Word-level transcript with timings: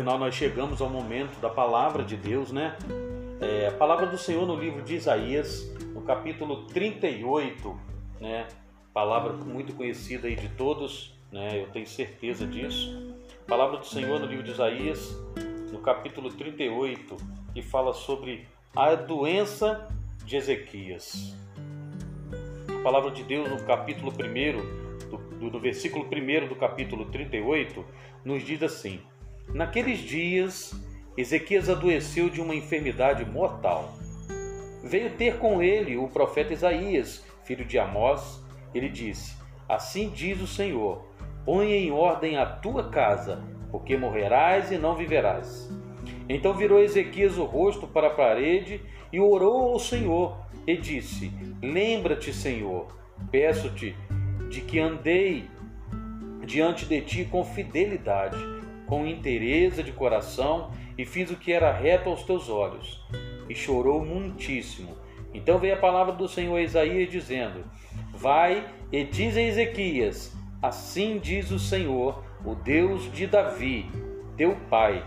afinal 0.00 0.18
nós 0.18 0.34
chegamos 0.34 0.80
ao 0.80 0.88
momento 0.88 1.38
da 1.40 1.50
palavra 1.50 2.02
de 2.02 2.16
Deus, 2.16 2.50
né? 2.50 2.74
É, 3.38 3.66
a 3.66 3.72
palavra 3.72 4.06
do 4.06 4.16
Senhor 4.16 4.46
no 4.46 4.56
livro 4.56 4.80
de 4.80 4.94
Isaías, 4.94 5.70
no 5.92 6.00
capítulo 6.00 6.64
38, 6.68 7.78
né? 8.18 8.48
Palavra 8.94 9.34
muito 9.34 9.74
conhecida 9.74 10.26
aí 10.26 10.36
de 10.36 10.48
todos, 10.48 11.14
né? 11.30 11.60
Eu 11.60 11.66
tenho 11.66 11.86
certeza 11.86 12.46
disso. 12.46 13.14
Palavra 13.46 13.76
do 13.76 13.84
Senhor 13.84 14.18
no 14.18 14.24
livro 14.24 14.42
de 14.42 14.52
Isaías, 14.52 15.14
no 15.70 15.80
capítulo 15.80 16.30
38, 16.30 17.16
que 17.52 17.60
fala 17.60 17.92
sobre 17.92 18.48
a 18.74 18.94
doença 18.94 19.86
de 20.24 20.36
Ezequias. 20.36 21.36
A 22.74 22.82
palavra 22.82 23.10
de 23.10 23.22
Deus 23.22 23.50
no 23.50 23.62
capítulo 23.66 24.10
1, 24.10 25.08
do, 25.10 25.18
do, 25.18 25.50
do 25.50 25.60
versículo 25.60 26.06
1 26.06 26.48
do 26.48 26.56
capítulo 26.56 27.04
38, 27.04 27.84
nos 28.24 28.42
diz 28.42 28.62
assim: 28.62 29.02
Naqueles 29.54 29.98
dias, 29.98 30.72
Ezequias 31.16 31.68
adoeceu 31.68 32.30
de 32.30 32.40
uma 32.40 32.54
enfermidade 32.54 33.24
mortal. 33.24 33.92
Veio 34.82 35.10
ter 35.10 35.38
com 35.38 35.60
ele 35.60 35.96
o 35.96 36.08
profeta 36.08 36.52
Isaías, 36.52 37.24
filho 37.44 37.64
de 37.64 37.78
Amós. 37.78 38.40
Ele 38.72 38.88
disse: 38.88 39.36
Assim 39.68 40.08
diz 40.08 40.40
o 40.40 40.46
Senhor: 40.46 41.04
Põe 41.44 41.72
em 41.72 41.90
ordem 41.90 42.36
a 42.38 42.46
tua 42.46 42.90
casa, 42.90 43.42
porque 43.72 43.96
morrerás 43.96 44.70
e 44.70 44.78
não 44.78 44.94
viverás. 44.94 45.68
Então 46.28 46.54
virou 46.54 46.80
Ezequias 46.80 47.36
o 47.36 47.44
rosto 47.44 47.88
para 47.88 48.06
a 48.06 48.14
parede 48.14 48.80
e 49.12 49.18
orou 49.18 49.72
ao 49.72 49.80
Senhor 49.80 50.38
e 50.64 50.76
disse: 50.76 51.32
Lembra-te, 51.60 52.32
Senhor, 52.32 52.86
peço-te 53.32 53.96
de 54.48 54.60
que 54.60 54.78
andei 54.78 55.50
diante 56.46 56.86
de 56.86 57.00
ti 57.00 57.24
com 57.24 57.44
fidelidade 57.44 58.59
com 58.90 59.06
inteireza 59.06 59.84
de 59.84 59.92
coração 59.92 60.72
e 60.98 61.06
fiz 61.06 61.30
o 61.30 61.36
que 61.36 61.52
era 61.52 61.72
reto 61.72 62.10
aos 62.10 62.24
teus 62.24 62.48
olhos. 62.48 63.00
E 63.48 63.54
chorou 63.54 64.04
muitíssimo. 64.04 64.96
Então 65.32 65.58
veio 65.58 65.74
a 65.74 65.78
palavra 65.78 66.12
do 66.12 66.26
Senhor 66.26 66.56
a 66.56 66.62
Isaías 66.62 67.08
dizendo: 67.08 67.64
Vai 68.12 68.68
e 68.90 69.04
diz 69.04 69.36
a 69.36 69.42
Ezequias: 69.42 70.36
Assim 70.60 71.20
diz 71.22 71.52
o 71.52 71.58
Senhor, 71.58 72.24
o 72.44 72.56
Deus 72.56 73.10
de 73.12 73.28
Davi, 73.28 73.86
teu 74.36 74.56
pai. 74.68 75.06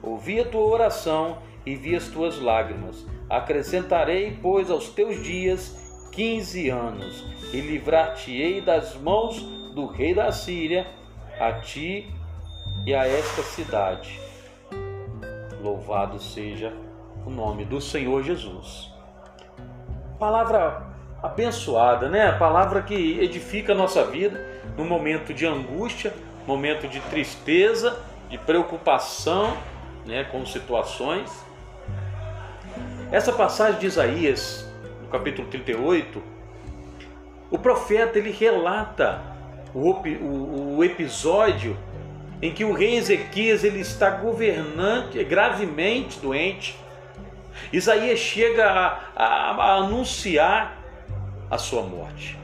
Ouvi 0.00 0.38
a 0.38 0.44
tua 0.44 0.64
oração 0.64 1.38
e 1.66 1.74
vi 1.74 1.96
as 1.96 2.06
tuas 2.08 2.40
lágrimas. 2.40 3.04
Acrescentarei, 3.28 4.38
pois, 4.40 4.70
aos 4.70 4.88
teus 4.90 5.20
dias 5.22 5.84
quinze 6.12 6.70
anos, 6.70 7.26
e 7.52 7.60
livrar-te-ei 7.60 8.60
das 8.60 8.94
mãos 8.94 9.40
do 9.74 9.86
rei 9.86 10.14
da 10.14 10.30
Síria, 10.32 10.86
a 11.38 11.52
ti 11.54 12.08
e 12.86 12.94
a 12.94 13.04
esta 13.04 13.42
cidade. 13.42 14.20
Louvado 15.60 16.20
seja 16.20 16.72
o 17.26 17.30
nome 17.30 17.64
do 17.64 17.80
Senhor 17.80 18.22
Jesus. 18.22 18.92
Palavra 20.20 20.86
abençoada, 21.20 22.08
né? 22.08 22.28
A 22.28 22.38
palavra 22.38 22.82
que 22.82 23.18
edifica 23.18 23.72
a 23.72 23.74
nossa 23.74 24.04
vida 24.04 24.40
no 24.78 24.84
momento 24.84 25.34
de 25.34 25.44
angústia, 25.44 26.14
momento 26.46 26.86
de 26.86 27.00
tristeza, 27.00 27.98
de 28.30 28.38
preocupação, 28.38 29.56
né, 30.06 30.22
com 30.22 30.46
situações. 30.46 31.44
Essa 33.10 33.32
passagem 33.32 33.80
de 33.80 33.86
Isaías, 33.86 34.70
no 35.02 35.08
capítulo 35.08 35.48
38, 35.48 36.22
o 37.50 37.58
profeta 37.58 38.18
ele 38.18 38.30
relata 38.30 39.20
o, 39.74 39.90
o, 39.90 40.76
o 40.76 40.84
episódio 40.84 41.76
em 42.40 42.52
que 42.52 42.64
o 42.64 42.72
rei 42.72 42.96
Ezequias 42.96 43.64
ele 43.64 43.80
está 43.80 44.10
governante, 44.10 45.22
gravemente 45.24 46.18
doente. 46.18 46.76
Isaías 47.72 48.18
chega 48.18 48.66
a, 48.66 49.00
a, 49.16 49.50
a 49.52 49.74
anunciar 49.76 50.78
a 51.50 51.58
sua 51.58 51.82
morte. 51.82 52.38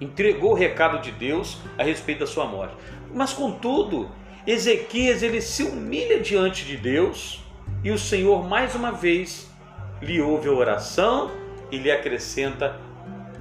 Entregou 0.00 0.52
o 0.52 0.54
recado 0.54 1.00
de 1.00 1.10
Deus 1.10 1.58
a 1.78 1.82
respeito 1.82 2.20
da 2.20 2.26
sua 2.26 2.46
morte. 2.46 2.74
Mas 3.12 3.32
contudo, 3.32 4.10
Ezequias 4.46 5.22
ele 5.22 5.40
se 5.40 5.62
humilha 5.62 6.20
diante 6.20 6.64
de 6.64 6.76
Deus 6.76 7.42
e 7.82 7.90
o 7.90 7.98
Senhor 7.98 8.46
mais 8.46 8.74
uma 8.74 8.92
vez 8.92 9.50
lhe 10.00 10.20
ouve 10.20 10.48
a 10.48 10.52
oração 10.52 11.30
e 11.70 11.78
lhe 11.78 11.90
acrescenta 11.90 12.78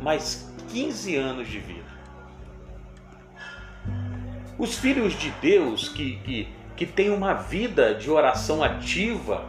mais 0.02 0.54
15 0.70 1.16
anos 1.16 1.48
de 1.48 1.60
vida. 1.60 1.85
Os 4.58 4.78
filhos 4.78 5.14
de 5.14 5.32
Deus 5.42 5.90
que, 5.90 6.18
que, 6.18 6.48
que 6.76 6.86
têm 6.86 7.10
uma 7.10 7.34
vida 7.34 7.94
de 7.94 8.10
oração 8.10 8.64
ativa, 8.64 9.46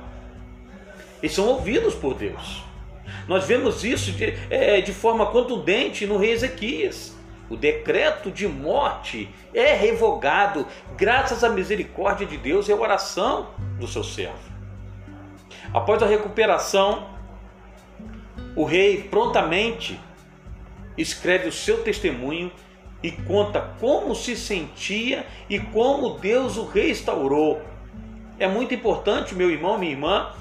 eles 1.22 1.34
são 1.34 1.47
ouvidos 1.47 1.94
por 1.94 2.15
Deus. 2.15 2.65
Nós 3.28 3.47
vemos 3.47 3.84
isso 3.84 4.12
de, 4.12 4.34
é, 4.50 4.81
de 4.81 4.93
forma 4.93 5.27
contundente 5.27 6.06
no 6.06 6.17
rei 6.17 6.33
Ezequias. 6.33 7.15
O 7.49 7.56
decreto 7.56 8.31
de 8.31 8.49
morte 8.49 9.28
é 9.55 9.72
revogado 9.72 10.67
graças 10.97 11.44
à 11.44 11.49
misericórdia 11.49 12.27
de 12.27 12.37
Deus 12.37 12.69
e 12.69 12.73
à 12.73 12.77
oração 12.77 13.50
do 13.78 13.87
seu 13.87 14.03
servo. 14.03 14.56
Após 15.73 16.03
a 16.03 16.06
recuperação, 16.06 17.09
o 18.56 18.65
rei 18.65 19.03
prontamente 19.05 20.00
escreve 20.99 21.49
o 21.49 21.53
seu 21.53 21.84
testemunho 21.84 22.50
e 23.02 23.10
conta 23.10 23.60
como 23.80 24.14
se 24.14 24.36
sentia 24.36 25.26
e 25.48 25.58
como 25.58 26.18
Deus 26.18 26.56
o 26.56 26.64
restaurou. 26.66 27.60
É 28.38 28.46
muito 28.46 28.74
importante, 28.74 29.34
meu 29.34 29.50
irmão, 29.50 29.78
minha 29.78 29.92
irmã, 29.92 30.32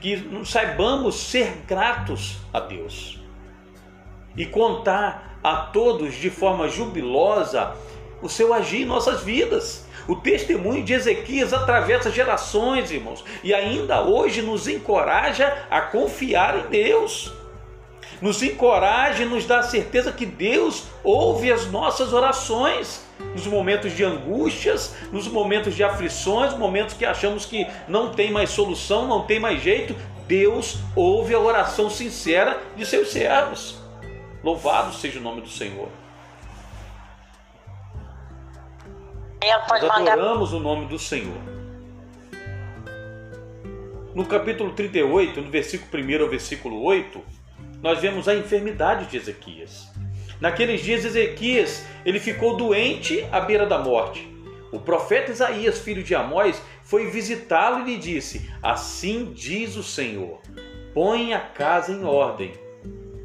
que 0.00 0.42
saibamos 0.44 1.16
ser 1.16 1.62
gratos 1.66 2.38
a 2.52 2.60
Deus 2.60 3.20
e 4.36 4.46
contar 4.46 5.38
a 5.42 5.56
todos 5.56 6.14
de 6.14 6.30
forma 6.30 6.68
jubilosa 6.68 7.76
o 8.22 8.28
seu 8.28 8.54
agir 8.54 8.82
em 8.82 8.86
nossas 8.86 9.22
vidas. 9.22 9.86
O 10.08 10.16
testemunho 10.16 10.82
de 10.82 10.92
Ezequias 10.92 11.52
atravessa 11.52 12.10
gerações, 12.10 12.90
irmãos, 12.90 13.24
e 13.42 13.54
ainda 13.54 14.02
hoje 14.02 14.42
nos 14.42 14.68
encoraja 14.68 15.66
a 15.70 15.80
confiar 15.80 16.58
em 16.58 16.68
Deus 16.68 17.32
nos 18.24 18.42
encoraja 18.42 19.22
e 19.22 19.26
nos 19.26 19.44
dá 19.44 19.58
a 19.58 19.62
certeza 19.62 20.10
que 20.10 20.24
Deus 20.24 20.86
ouve 21.04 21.52
as 21.52 21.70
nossas 21.70 22.14
orações 22.14 23.04
nos 23.34 23.46
momentos 23.46 23.92
de 23.92 24.02
angústias, 24.02 24.96
nos 25.12 25.28
momentos 25.28 25.74
de 25.74 25.84
aflições, 25.84 26.56
momentos 26.56 26.94
que 26.94 27.04
achamos 27.04 27.44
que 27.44 27.66
não 27.86 28.14
tem 28.14 28.32
mais 28.32 28.48
solução, 28.48 29.06
não 29.06 29.26
tem 29.26 29.38
mais 29.38 29.62
jeito. 29.62 29.94
Deus 30.26 30.78
ouve 30.96 31.34
a 31.34 31.38
oração 31.38 31.90
sincera 31.90 32.62
de 32.74 32.86
seus 32.86 33.08
servos. 33.08 33.78
Louvado 34.42 34.94
seja 34.94 35.18
o 35.18 35.22
nome 35.22 35.42
do 35.42 35.50
Senhor. 35.50 35.90
Nós 39.68 39.84
adoramos 39.84 40.54
o 40.54 40.60
nome 40.60 40.86
do 40.86 40.98
Senhor. 40.98 41.36
No 44.14 44.24
capítulo 44.24 44.72
38, 44.72 45.42
no 45.42 45.50
versículo 45.50 46.02
1 46.02 46.22
ao 46.22 46.30
versículo 46.30 46.82
8, 46.84 47.33
nós 47.84 48.00
vemos 48.00 48.26
a 48.28 48.34
enfermidade 48.34 49.10
de 49.10 49.18
Ezequias. 49.18 49.90
Naqueles 50.40 50.80
dias, 50.80 51.04
Ezequias 51.04 51.84
ele 52.02 52.18
ficou 52.18 52.56
doente 52.56 53.22
à 53.30 53.40
beira 53.40 53.66
da 53.66 53.76
morte. 53.76 54.26
O 54.72 54.80
profeta 54.80 55.30
Isaías, 55.30 55.80
filho 55.80 56.02
de 56.02 56.14
Amós, 56.14 56.62
foi 56.82 57.10
visitá-lo 57.10 57.80
e 57.80 57.92
lhe 57.92 57.98
disse: 57.98 58.50
Assim 58.62 59.34
diz 59.34 59.76
o 59.76 59.82
Senhor: 59.82 60.40
põe 60.94 61.34
a 61.34 61.40
casa 61.40 61.92
em 61.92 62.04
ordem, 62.04 62.54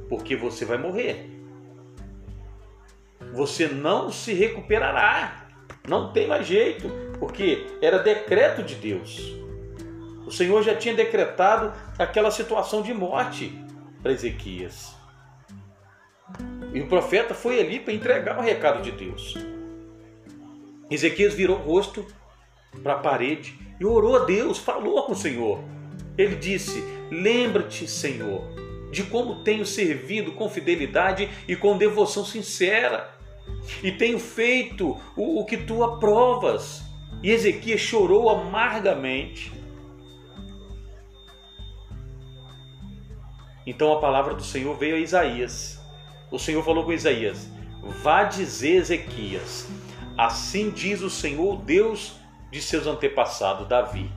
porque 0.09 0.36
você 0.36 0.66
vai 0.66 0.78
morrer. 0.78 1.30
Você 3.31 3.66
não 3.66 4.12
se 4.12 4.33
recuperará. 4.33 5.48
Não 5.88 6.12
tem 6.12 6.28
mais 6.28 6.45
jeito, 6.45 6.92
porque 7.18 7.66
era 7.81 8.00
decreto 8.00 8.62
de 8.62 8.75
Deus. 8.75 9.33
O 10.28 10.31
Senhor 10.31 10.62
já 10.63 10.75
tinha 10.75 10.94
decretado 10.94 11.72
aquela 11.98 12.30
situação 12.30 12.81
de 12.81 12.94
morte 12.94 13.69
para 14.01 14.12
Ezequias. 14.12 14.96
E 16.74 16.81
o 16.81 16.88
profeta 16.88 17.34
foi 17.34 17.60
ali 17.60 17.80
para 17.80 17.94
entregar 17.94 18.38
o 18.38 18.42
recado 18.42 18.81
de 18.81 18.92
Deus. 18.92 19.36
Ezequias 20.90 21.34
virou 21.34 21.57
o 21.57 21.62
rosto 21.62 22.06
para 22.84 22.94
a 22.94 23.00
parede 23.00 23.56
e 23.80 23.86
orou 23.86 24.16
a 24.16 24.25
Deus, 24.25 24.57
falou 24.57 25.04
com 25.04 25.13
o 25.13 25.16
Senhor. 25.16 25.63
Ele 26.18 26.36
disse: 26.36 26.84
Lembra-te, 27.10 27.88
Senhor, 27.88 28.44
de 28.92 29.04
como 29.04 29.44
tenho 29.44 29.66
servido 29.66 30.34
com 30.34 30.50
fidelidade 30.50 31.30
e 31.48 31.56
com 31.56 31.78
devoção 31.78 32.25
sincera, 32.25 33.10
e 33.84 33.92
tenho 33.92 34.19
feito 34.19 35.00
o, 35.16 35.40
o 35.40 35.45
que 35.45 35.57
tu 35.57 35.84
aprovas. 35.84 36.84
E 37.24 37.31
Ezequias 37.31 37.81
chorou 37.81 38.30
amargamente. 38.30 39.52
Então 43.69 43.94
a 43.94 44.00
palavra 44.00 44.33
do 44.33 44.44
Senhor 44.44 44.75
veio 44.75 44.95
a 44.95 45.00
Isaías. 45.00 45.80
O 46.31 46.39
Senhor 46.39 46.66
falou 46.66 46.83
com 46.83 46.92
Isaías: 46.92 47.48
Vá 48.01 48.24
dizer 48.24 48.77
Ezequias, 48.77 49.69
assim 50.18 50.71
diz 50.71 51.04
o 51.04 51.10
Senhor, 51.10 51.56
Deus 51.57 52.16
de 52.51 52.63
seus 52.63 52.88
antepassados, 52.88 53.68
Davi. 53.68 54.10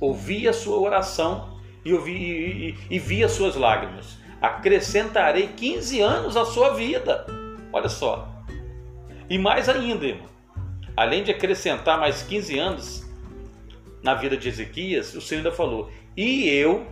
ouvi 0.00 0.48
a 0.48 0.52
sua 0.52 0.80
oração 0.80 1.60
e, 1.84 1.94
ouvi, 1.94 2.12
e, 2.12 2.68
e, 2.90 2.96
e 2.96 2.98
vi 2.98 3.22
as 3.22 3.30
suas 3.30 3.54
lágrimas. 3.54 4.18
Acrescentarei 4.42 5.46
15 5.46 6.00
anos 6.00 6.36
à 6.36 6.44
sua 6.44 6.74
vida. 6.74 7.24
Olha 7.72 7.88
só. 7.88 8.28
E 9.30 9.38
mais 9.38 9.68
ainda, 9.68 10.06
irmão. 10.06 10.26
Além 10.96 11.22
de 11.22 11.30
acrescentar 11.30 12.00
mais 12.00 12.20
15 12.24 12.58
anos 12.58 13.06
na 14.02 14.14
vida 14.14 14.36
de 14.36 14.48
Ezequias, 14.48 15.14
o 15.14 15.20
Senhor 15.20 15.38
ainda 15.38 15.52
falou: 15.52 15.88
E 16.16 16.48
eu 16.48 16.84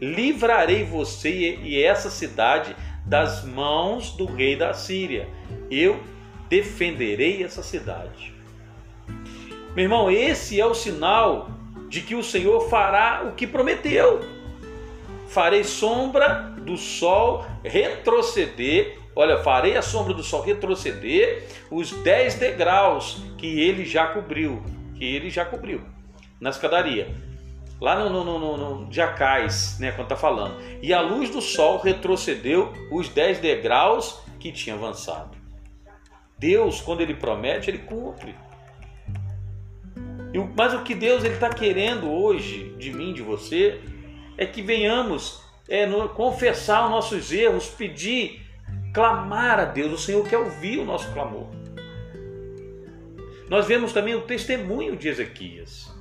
livrarei 0.00 0.84
você 0.84 1.56
e 1.62 1.82
essa 1.82 2.10
cidade 2.10 2.74
das 3.04 3.44
mãos 3.44 4.10
do 4.12 4.26
rei 4.26 4.56
da 4.56 4.74
Síria. 4.74 5.28
Eu 5.70 6.00
defenderei 6.48 7.42
essa 7.42 7.62
cidade. 7.62 8.34
Meu 9.74 9.84
irmão, 9.84 10.10
esse 10.10 10.60
é 10.60 10.66
o 10.66 10.74
sinal 10.74 11.50
de 11.88 12.00
que 12.00 12.14
o 12.14 12.22
Senhor 12.22 12.68
fará 12.68 13.24
o 13.26 13.32
que 13.34 13.46
prometeu. 13.46 14.20
Farei 15.28 15.64
sombra 15.64 16.54
do 16.62 16.76
sol 16.76 17.46
retroceder. 17.62 18.98
Olha, 19.14 19.38
farei 19.38 19.76
a 19.76 19.82
sombra 19.82 20.12
do 20.12 20.22
sol 20.22 20.42
retroceder 20.42 21.46
os 21.70 21.90
10 21.90 22.34
degraus 22.36 23.22
que 23.38 23.60
ele 23.60 23.84
já 23.84 24.06
cobriu, 24.06 24.62
que 24.94 25.04
ele 25.04 25.30
já 25.30 25.44
cobriu 25.44 25.82
na 26.40 26.50
escadaria. 26.50 27.14
Lá 27.80 27.98
no, 27.98 28.24
no, 28.24 28.38
no, 28.38 28.56
no 28.56 28.92
Jacais, 28.92 29.78
né, 29.78 29.92
quando 29.92 30.04
está 30.04 30.16
falando. 30.16 30.56
E 30.82 30.94
a 30.94 31.00
luz 31.00 31.30
do 31.30 31.42
sol 31.42 31.78
retrocedeu 31.78 32.72
os 32.90 33.08
10 33.08 33.38
degraus 33.40 34.20
que 34.40 34.50
tinha 34.50 34.74
avançado. 34.74 35.36
Deus, 36.38 36.80
quando 36.80 37.00
Ele 37.00 37.14
promete, 37.14 37.70
Ele 37.70 37.78
cumpre. 37.78 38.34
Mas 40.56 40.74
o 40.74 40.82
que 40.82 40.94
Deus 40.94 41.24
está 41.24 41.48
querendo 41.48 42.10
hoje 42.10 42.74
de 42.78 42.92
mim, 42.92 43.12
de 43.12 43.22
você, 43.22 43.80
é 44.36 44.44
que 44.44 44.60
venhamos 44.60 45.42
é, 45.68 45.86
no, 45.86 46.08
confessar 46.10 46.84
os 46.84 46.90
nossos 46.90 47.32
erros, 47.32 47.68
pedir, 47.68 48.42
clamar 48.92 49.58
a 49.58 49.64
Deus. 49.64 49.92
O 49.92 49.98
Senhor 49.98 50.26
quer 50.28 50.38
ouvir 50.38 50.78
o 50.78 50.84
nosso 50.84 51.10
clamor. 51.12 51.48
Nós 53.48 53.66
vemos 53.66 53.92
também 53.92 54.14
o 54.14 54.22
testemunho 54.22 54.96
de 54.96 55.08
Ezequias. 55.08 55.94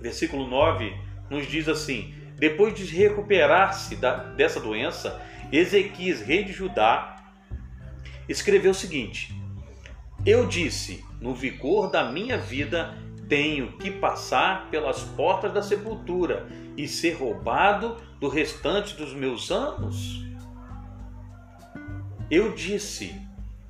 Versículo 0.00 0.46
9 0.46 0.94
nos 1.30 1.46
diz 1.46 1.68
assim: 1.68 2.14
Depois 2.36 2.74
de 2.74 2.84
recuperar-se 2.84 3.96
dessa 4.36 4.60
doença, 4.60 5.20
Ezequias, 5.52 6.20
rei 6.20 6.44
de 6.44 6.52
Judá, 6.52 7.16
escreveu 8.28 8.72
o 8.72 8.74
seguinte: 8.74 9.34
Eu 10.24 10.46
disse, 10.46 11.04
no 11.20 11.34
vigor 11.34 11.90
da 11.90 12.10
minha 12.10 12.38
vida, 12.38 12.94
tenho 13.28 13.72
que 13.78 13.90
passar 13.90 14.70
pelas 14.70 15.02
portas 15.02 15.52
da 15.52 15.62
sepultura 15.62 16.48
e 16.76 16.88
ser 16.88 17.12
roubado 17.12 17.96
do 18.18 18.28
restante 18.28 18.94
dos 18.94 19.12
meus 19.12 19.50
anos? 19.50 20.24
Eu 22.30 22.52
disse: 22.52 23.14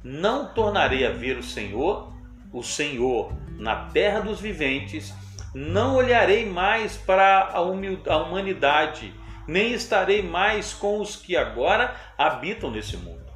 Não 0.03 0.53
tornarei 0.53 1.07
a 1.07 1.11
ver 1.11 1.39
o 1.39 1.43
Senhor, 1.43 2.13
o 2.53 2.63
Senhor, 2.63 3.33
na 3.57 3.87
terra 3.87 4.21
dos 4.21 4.41
viventes, 4.41 5.13
não 5.55 5.97
olharei 5.97 6.47
mais 6.47 6.97
para 6.97 7.41
a, 7.41 7.59
a 7.59 8.17
humanidade, 8.23 9.15
nem 9.47 9.73
estarei 9.73 10.23
mais 10.23 10.75
com 10.75 11.01
os 11.01 11.17
que 11.17 11.37
agora 11.37 11.95
habitam 12.17 12.71
nesse 12.71 12.97
mundo. 12.97 13.27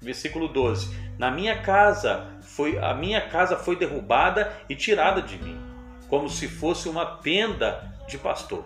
Versículo 0.00 0.48
12: 0.48 0.96
Na 1.18 1.30
minha 1.30 1.60
casa 1.60 2.38
foi 2.40 2.78
a 2.78 2.94
minha 2.94 3.20
casa 3.20 3.56
foi 3.56 3.76
derrubada 3.76 4.52
e 4.68 4.74
tirada 4.74 5.20
de 5.20 5.36
mim, 5.36 5.60
como 6.08 6.28
se 6.28 6.48
fosse 6.48 6.88
uma 6.88 7.04
tenda 7.04 7.94
de 8.08 8.16
pastor. 8.16 8.64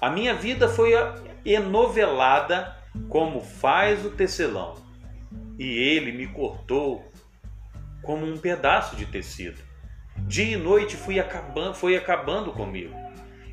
A 0.00 0.10
minha 0.10 0.34
vida 0.34 0.68
foi 0.68 0.92
enovelada 1.44 2.76
como 3.08 3.40
faz 3.40 4.04
o 4.04 4.10
tecelão, 4.10 4.74
e 5.58 5.64
ele 5.64 6.12
me 6.12 6.26
cortou 6.26 7.10
como 8.02 8.26
um 8.26 8.36
pedaço 8.36 8.96
de 8.96 9.06
tecido. 9.06 9.62
Dia 10.26 10.54
e 10.54 10.56
noite 10.56 10.96
fui 10.96 11.18
acabando, 11.18 11.74
foi 11.74 11.96
acabando 11.96 12.52
comigo. 12.52 12.94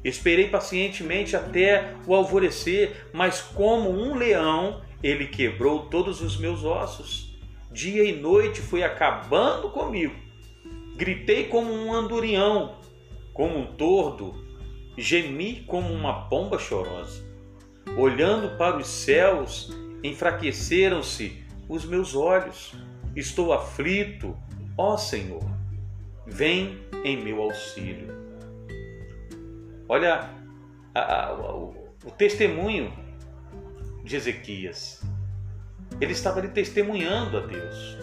Esperei 0.03 0.47
pacientemente 0.47 1.35
até 1.35 1.93
o 2.07 2.15
alvorecer, 2.15 3.07
mas 3.13 3.41
como 3.41 3.89
um 3.89 4.15
leão 4.15 4.81
ele 5.03 5.27
quebrou 5.27 5.87
todos 5.87 6.21
os 6.21 6.37
meus 6.37 6.63
ossos. 6.63 7.39
Dia 7.71 8.03
e 8.03 8.19
noite 8.19 8.61
foi 8.61 8.83
acabando 8.83 9.69
comigo. 9.69 10.15
Gritei 10.95 11.45
como 11.45 11.71
um 11.71 11.93
andurião, 11.93 12.75
como 13.33 13.57
um 13.57 13.75
tordo, 13.75 14.35
gemi 14.97 15.63
como 15.67 15.93
uma 15.93 16.27
pomba 16.27 16.59
chorosa. 16.59 17.23
Olhando 17.97 18.57
para 18.57 18.77
os 18.77 18.87
céus, 18.87 19.71
enfraqueceram-se 20.03 21.43
os 21.67 21.85
meus 21.85 22.15
olhos. 22.15 22.73
Estou 23.15 23.53
aflito, 23.53 24.37
ó 24.77 24.97
Senhor, 24.97 25.43
vem 26.25 26.83
em 27.03 27.17
meu 27.17 27.41
auxílio. 27.41 28.15
Olha 29.87 30.29
a, 30.93 31.25
a, 31.25 31.33
o, 31.33 31.75
o 32.05 32.11
testemunho 32.11 32.93
de 34.03 34.15
Ezequias. 34.15 35.01
Ele 35.99 36.13
estava 36.13 36.39
ali 36.39 36.49
testemunhando 36.49 37.37
a 37.37 37.41
Deus. 37.41 37.97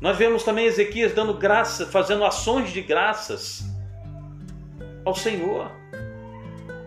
Nós 0.00 0.16
vemos 0.16 0.44
também 0.44 0.66
Ezequias 0.66 1.12
dando 1.12 1.34
graça, 1.34 1.86
fazendo 1.86 2.24
ações 2.24 2.72
de 2.72 2.80
graças 2.80 3.64
ao 5.04 5.14
Senhor. 5.14 5.70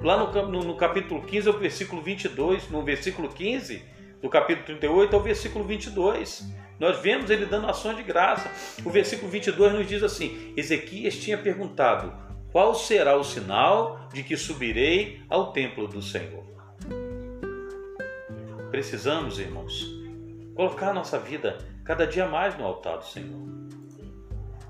Lá 0.01 0.17
no, 0.17 0.47
no, 0.47 0.63
no 0.63 0.75
capítulo 0.75 1.21
15, 1.21 1.47
ao 1.47 1.57
versículo 1.57 2.01
22, 2.01 2.69
no 2.69 2.83
versículo 2.83 3.29
15 3.29 3.83
do 4.21 4.29
capítulo 4.29 4.65
38 4.65 5.15
ao 5.15 5.21
versículo 5.21 5.65
22. 5.65 6.49
Nós 6.81 6.99
vemos 6.99 7.29
ele 7.29 7.45
dando 7.45 7.67
ações 7.67 7.95
de 7.95 8.01
graça. 8.01 8.49
O 8.83 8.89
versículo 8.89 9.29
22 9.29 9.73
nos 9.73 9.87
diz 9.87 10.01
assim: 10.01 10.51
Ezequias 10.57 11.15
tinha 11.15 11.37
perguntado: 11.37 12.11
qual 12.51 12.73
será 12.73 13.15
o 13.15 13.23
sinal 13.23 14.09
de 14.11 14.23
que 14.23 14.35
subirei 14.35 15.21
ao 15.29 15.51
templo 15.51 15.87
do 15.87 16.01
Senhor? 16.01 16.43
Precisamos, 18.71 19.37
irmãos, 19.37 19.85
colocar 20.55 20.91
nossa 20.91 21.19
vida 21.19 21.59
cada 21.85 22.07
dia 22.07 22.25
mais 22.25 22.57
no 22.57 22.65
altar 22.65 22.97
do 22.97 23.05
Senhor. 23.05 23.47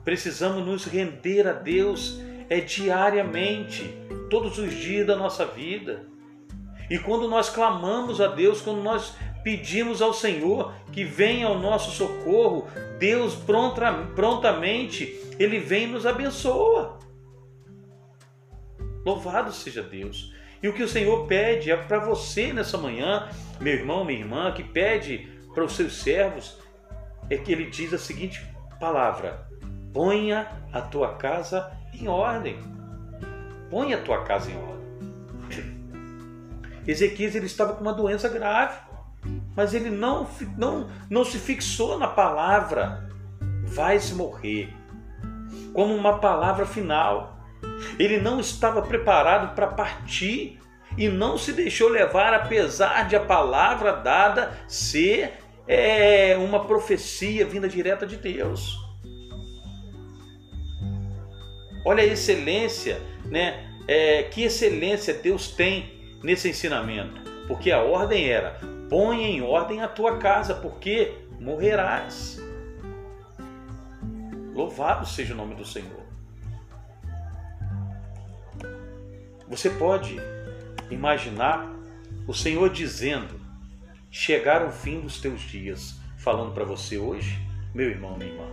Precisamos 0.04 0.66
nos 0.66 0.84
render 0.84 1.48
a 1.48 1.54
Deus 1.54 2.20
é 2.50 2.60
diariamente, 2.60 3.96
todos 4.30 4.58
os 4.58 4.74
dias 4.74 5.08
da 5.08 5.16
nossa 5.16 5.46
vida. 5.46 6.06
E 6.90 7.00
quando 7.00 7.30
nós 7.30 7.50
clamamos 7.50 8.20
a 8.20 8.28
Deus, 8.28 8.60
quando 8.60 8.84
nós 8.84 9.16
pedimos 9.44 10.02
ao 10.02 10.14
Senhor 10.14 10.74
que 10.92 11.04
venha 11.04 11.48
ao 11.48 11.60
nosso 11.60 11.92
socorro, 11.92 12.68
Deus 13.00 13.36
prontamente 14.16 15.20
ele 15.40 15.60
vem 15.60 15.84
e 15.84 15.88
nos 15.88 16.06
abençoa. 16.06 17.00
Louvado 19.06 19.52
seja 19.52 19.82
Deus. 19.82 20.34
E 20.62 20.68
o 20.68 20.74
que 20.74 20.84
o 20.84 20.88
Senhor 20.88 21.26
pede 21.26 21.72
é 21.72 21.78
para 21.78 22.00
você 22.00 22.54
nessa 22.54 22.78
manhã, 22.78 23.30
meu 23.60 23.74
irmão, 23.74 24.06
minha 24.06 24.20
irmã, 24.20 24.52
que 24.52 24.64
pede 24.64 25.28
para 25.54 25.64
os 25.64 25.74
seus 25.74 26.02
servos, 26.02 26.60
é 27.30 27.38
que 27.38 27.52
ele 27.52 27.66
diz 27.66 27.94
a 27.94 27.98
seguinte 27.98 28.46
palavra: 28.80 29.48
ponha 29.92 30.48
a 30.72 30.82
tua 30.82 31.16
casa 31.16 31.72
em 31.94 32.08
ordem. 32.08 32.60
Ponha 33.70 33.98
a 33.98 34.02
tua 34.02 34.24
casa 34.24 34.52
em 34.52 34.58
ordem. 34.58 34.72
Ezequias 36.86 37.36
ele 37.36 37.46
estava 37.46 37.74
com 37.74 37.82
uma 37.82 37.94
doença 37.94 38.28
grave, 38.28 38.78
mas 39.56 39.74
ele 39.74 39.90
não, 39.90 40.28
não, 40.58 40.88
não 41.10 41.26
se 41.26 41.38
fixou 41.38 41.98
na 41.98 42.08
palavra 42.08 43.10
vai 43.64 44.00
se 44.00 44.14
morrer 44.14 44.74
como 45.74 45.96
uma 45.96 46.20
palavra 46.20 46.66
final. 46.66 47.40
Ele 47.98 48.18
não 48.18 48.40
estava 48.40 48.82
preparado 48.82 49.56
para 49.56 49.68
partir 49.68 50.60
e 50.98 51.08
não 51.08 51.38
se 51.38 51.54
deixou 51.54 51.88
levar, 51.88 52.34
apesar 52.34 53.08
de 53.08 53.16
a 53.16 53.20
palavra 53.20 53.94
dada 53.94 54.58
ser 54.68 55.34
é, 55.68 56.36
uma 56.38 56.66
profecia 56.66 57.46
vinda 57.46 57.68
direta 57.68 58.06
de 58.06 58.18
Deus. 58.18 58.78
Olha 61.86 62.04
a 62.04 62.06
excelência, 62.06 63.00
né? 63.26 63.68
É, 63.88 64.24
que 64.24 64.44
excelência 64.44 65.14
Deus 65.14 65.50
tem 65.50 66.18
nesse 66.24 66.50
ensinamento, 66.50 67.22
porque 67.48 67.72
a 67.72 67.82
ordem 67.82 68.30
era: 68.30 68.60
põe 68.92 69.24
em 69.24 69.42
ordem 69.42 69.82
a 69.82 69.88
tua 69.88 70.18
casa, 70.18 70.54
porque 70.54 71.14
morrerás. 71.40 72.38
Louvado 74.54 75.08
seja 75.08 75.34
o 75.34 75.38
nome 75.38 75.56
do 75.56 75.64
Senhor. 75.64 76.04
Você 79.48 79.70
pode 79.70 80.18
imaginar 80.90 81.74
o 82.28 82.34
Senhor 82.34 82.70
dizendo: 82.70 83.40
chegar 84.12 84.66
o 84.66 84.72
fim 84.74 85.00
dos 85.00 85.22
teus 85.22 85.40
dias, 85.40 85.96
falando 86.18 86.54
para 86.54 86.66
você 86.66 86.98
hoje, 86.98 87.40
meu 87.74 87.90
irmão, 87.90 88.18
minha 88.18 88.30
irmã. 88.30 88.48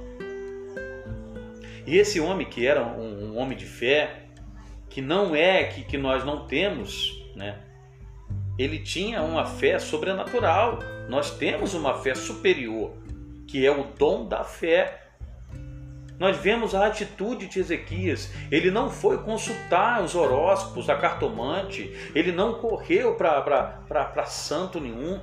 E 1.84 1.96
esse 1.96 2.20
homem 2.20 2.48
que 2.48 2.64
era 2.64 2.86
um, 2.86 3.32
um 3.32 3.38
homem 3.38 3.58
de 3.58 3.66
fé, 3.66 4.26
que 4.88 5.02
não 5.02 5.34
é 5.34 5.64
que, 5.64 5.82
que 5.82 5.98
nós 5.98 6.24
não 6.24 6.46
temos, 6.46 7.28
né? 7.34 7.58
Ele 8.58 8.78
tinha 8.78 9.22
uma 9.22 9.46
fé 9.46 9.78
sobrenatural. 9.78 10.80
Nós 11.08 11.30
temos 11.30 11.74
uma 11.74 11.94
fé 11.94 12.14
superior, 12.14 12.92
que 13.46 13.64
é 13.64 13.70
o 13.70 13.84
dom 13.84 14.26
da 14.26 14.42
fé. 14.42 15.04
Nós 16.18 16.36
vemos 16.36 16.74
a 16.74 16.86
atitude 16.86 17.46
de 17.46 17.60
Ezequias. 17.60 18.32
Ele 18.50 18.70
não 18.70 18.90
foi 18.90 19.18
consultar 19.18 20.02
os 20.02 20.16
horóscopos, 20.16 20.90
a 20.90 20.96
cartomante, 20.96 21.94
ele 22.14 22.32
não 22.32 22.54
correu 22.54 23.14
para 23.14 24.24
santo 24.26 24.80
nenhum. 24.80 25.20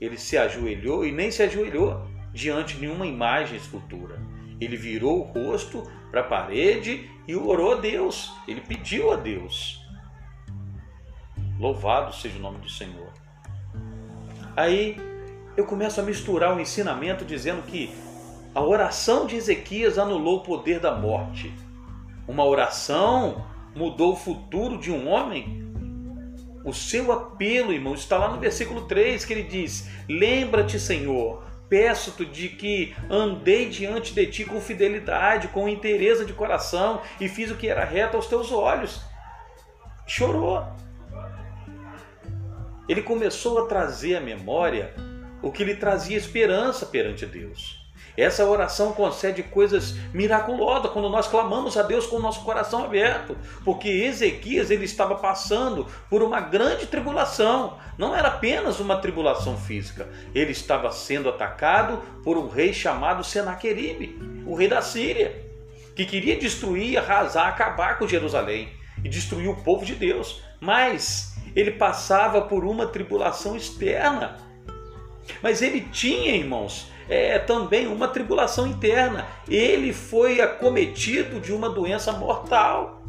Ele 0.00 0.16
se 0.16 0.38
ajoelhou 0.38 1.04
e 1.04 1.10
nem 1.10 1.30
se 1.30 1.42
ajoelhou 1.42 2.06
diante 2.32 2.74
de 2.74 2.82
nenhuma 2.82 3.06
imagem, 3.06 3.56
escultura. 3.56 4.20
Ele 4.60 4.76
virou 4.76 5.20
o 5.20 5.22
rosto 5.22 5.82
para 6.10 6.20
a 6.20 6.24
parede 6.24 7.10
e 7.26 7.34
orou 7.34 7.72
a 7.72 7.80
Deus. 7.80 8.30
Ele 8.46 8.60
pediu 8.60 9.10
a 9.10 9.16
Deus. 9.16 9.85
Louvado 11.58 12.14
seja 12.14 12.38
o 12.38 12.40
nome 12.40 12.58
do 12.58 12.68
Senhor. 12.68 13.12
Aí 14.56 14.96
eu 15.56 15.64
começo 15.64 16.00
a 16.00 16.02
misturar 16.02 16.54
o 16.54 16.60
ensinamento 16.60 17.24
dizendo 17.24 17.62
que 17.62 17.94
a 18.54 18.60
oração 18.60 19.26
de 19.26 19.36
Ezequias 19.36 19.98
anulou 19.98 20.38
o 20.38 20.42
poder 20.42 20.80
da 20.80 20.94
morte. 20.94 21.52
Uma 22.28 22.44
oração 22.44 23.44
mudou 23.74 24.12
o 24.12 24.16
futuro 24.16 24.78
de 24.78 24.90
um 24.90 25.08
homem? 25.08 25.64
O 26.64 26.72
seu 26.72 27.12
apelo, 27.12 27.72
irmão, 27.72 27.94
está 27.94 28.18
lá 28.18 28.30
no 28.30 28.40
versículo 28.40 28.82
3 28.86 29.24
que 29.24 29.32
ele 29.32 29.44
diz: 29.44 29.88
Lembra-te, 30.08 30.80
Senhor, 30.80 31.42
peço-te 31.68 32.24
de 32.24 32.48
que 32.48 32.94
andei 33.08 33.68
diante 33.68 34.12
de 34.12 34.26
ti 34.26 34.44
com 34.44 34.60
fidelidade, 34.60 35.48
com 35.48 35.68
interesse 35.68 36.24
de 36.24 36.32
coração 36.32 37.00
e 37.20 37.28
fiz 37.28 37.50
o 37.50 37.56
que 37.56 37.68
era 37.68 37.84
reto 37.84 38.16
aos 38.16 38.26
teus 38.26 38.50
olhos. 38.52 39.00
Chorou. 40.06 40.64
Ele 42.88 43.02
começou 43.02 43.58
a 43.58 43.66
trazer 43.66 44.16
à 44.16 44.20
memória 44.20 44.94
o 45.42 45.50
que 45.50 45.64
lhe 45.64 45.76
trazia 45.76 46.16
esperança 46.16 46.86
perante 46.86 47.26
Deus. 47.26 47.86
Essa 48.16 48.46
oração 48.46 48.92
concede 48.92 49.42
coisas 49.42 49.94
miraculosas 50.14 50.90
quando 50.90 51.10
nós 51.10 51.28
clamamos 51.28 51.76
a 51.76 51.82
Deus 51.82 52.06
com 52.06 52.16
o 52.16 52.22
nosso 52.22 52.42
coração 52.44 52.84
aberto, 52.84 53.36
porque 53.62 53.88
Ezequias 53.88 54.70
ele 54.70 54.86
estava 54.86 55.16
passando 55.16 55.86
por 56.08 56.22
uma 56.22 56.40
grande 56.40 56.86
tribulação. 56.86 57.76
Não 57.98 58.16
era 58.16 58.28
apenas 58.28 58.80
uma 58.80 58.96
tribulação 58.96 59.58
física. 59.58 60.08
Ele 60.34 60.52
estava 60.52 60.90
sendo 60.90 61.28
atacado 61.28 61.98
por 62.24 62.38
um 62.38 62.48
rei 62.48 62.72
chamado 62.72 63.22
Senaqueribe, 63.22 64.18
o 64.46 64.54
rei 64.54 64.68
da 64.68 64.80
Síria, 64.80 65.44
que 65.94 66.06
queria 66.06 66.38
destruir, 66.38 66.96
arrasar, 66.96 67.48
acabar 67.48 67.98
com 67.98 68.08
Jerusalém 68.08 68.70
e 69.04 69.08
destruir 69.10 69.48
o 69.48 69.56
povo 69.56 69.84
de 69.84 69.94
Deus. 69.94 70.42
Mas 70.58 71.35
ele 71.56 71.70
passava 71.70 72.42
por 72.42 72.64
uma 72.66 72.86
tribulação 72.86 73.56
externa. 73.56 74.36
Mas 75.42 75.62
ele 75.62 75.80
tinha, 75.80 76.36
irmãos, 76.36 76.92
é, 77.08 77.38
também 77.38 77.86
uma 77.86 78.06
tribulação 78.06 78.66
interna. 78.66 79.26
Ele 79.48 79.92
foi 79.92 80.40
acometido 80.42 81.40
de 81.40 81.52
uma 81.52 81.70
doença 81.70 82.12
mortal. 82.12 83.02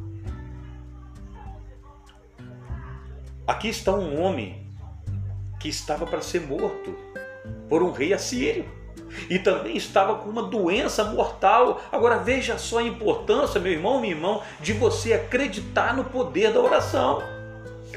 Aqui 3.46 3.68
está 3.68 3.92
um 3.92 4.22
homem 4.22 4.66
que 5.60 5.68
estava 5.68 6.06
para 6.06 6.22
ser 6.22 6.42
morto 6.42 6.96
por 7.68 7.84
um 7.84 7.92
rei 7.92 8.14
assírio 8.14 8.66
e 9.30 9.40
também 9.40 9.76
estava 9.76 10.16
com 10.16 10.30
uma 10.30 10.44
doença 10.44 11.04
mortal. 11.04 11.82
Agora 11.92 12.18
veja 12.18 12.58
só 12.58 12.80
a 12.80 12.84
importância, 12.84 13.60
meu 13.60 13.72
irmão, 13.72 14.00
minha 14.00 14.14
irmã, 14.14 14.40
de 14.60 14.74
você 14.74 15.14
acreditar 15.14 15.96
no 15.96 16.06
poder 16.06 16.54
da 16.54 16.62
oração, 16.62 17.22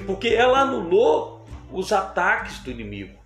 porque 0.07 0.29
ela 0.29 0.61
anulou 0.61 1.45
os 1.73 1.93
ataques 1.93 2.59
do 2.61 2.71
inimigo. 2.71 3.19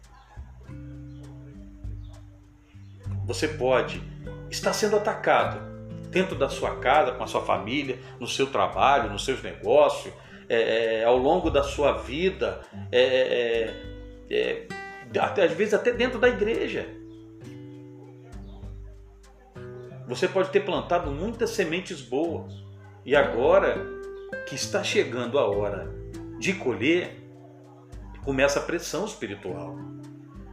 Você 3.27 3.49
pode 3.49 4.03
estar 4.51 4.73
sendo 4.73 4.97
atacado 4.97 5.59
dentro 6.11 6.37
da 6.37 6.49
sua 6.49 6.77
casa, 6.77 7.13
com 7.13 7.25
a 7.25 7.27
sua 7.27 7.43
família, 7.43 7.99
no 8.21 8.27
seu 8.27 8.47
trabalho, 8.47 9.11
nos 9.11 9.25
seus 9.25 9.43
negócios, 9.43 10.13
é, 10.49 11.01
é, 11.01 11.05
ao 11.05 11.17
longo 11.17 11.51
da 11.51 11.63
sua 11.63 11.93
vida, 11.93 12.61
é, 12.93 13.01
é, 13.01 14.29
é, 14.31 14.67
é 15.15 15.19
até, 15.19 15.45
às 15.45 15.53
vezes 15.53 15.75
até 15.75 15.93
dentro 15.93 16.19
da 16.19 16.29
igreja. 16.29 16.87
Você 20.07 20.29
pode 20.29 20.51
ter 20.51 20.61
plantado 20.61 21.11
muitas 21.11 21.51
sementes 21.51 22.03
boas 22.03 22.53
e 23.07 23.17
agora 23.17 23.75
que 24.47 24.55
está 24.55 24.85
chegando 24.85 25.39
a 25.39 25.47
hora 25.47 26.04
de 26.45 26.53
colher, 26.53 27.11
começa 28.23 28.59
a 28.59 28.63
pressão 28.63 29.07
espiritual. 29.07 29.79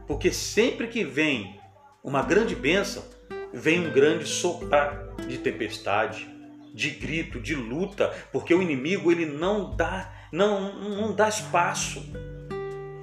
Porque 0.06 0.32
sempre 0.32 0.86
que 0.86 1.04
vem 1.04 1.60
uma 2.02 2.22
grande 2.22 2.56
bênção, 2.56 3.04
vem 3.52 3.86
um 3.86 3.92
grande 3.92 4.24
soprar 4.24 5.14
de 5.28 5.36
tempestade, 5.36 6.26
de 6.72 6.88
grito, 6.88 7.38
de 7.38 7.54
luta, 7.54 8.08
porque 8.32 8.54
o 8.54 8.62
inimigo 8.62 9.12
ele 9.12 9.26
não 9.26 9.76
dá, 9.76 10.10
não, 10.32 10.72
não 10.98 11.14
dá 11.14 11.28
espaço. 11.28 12.02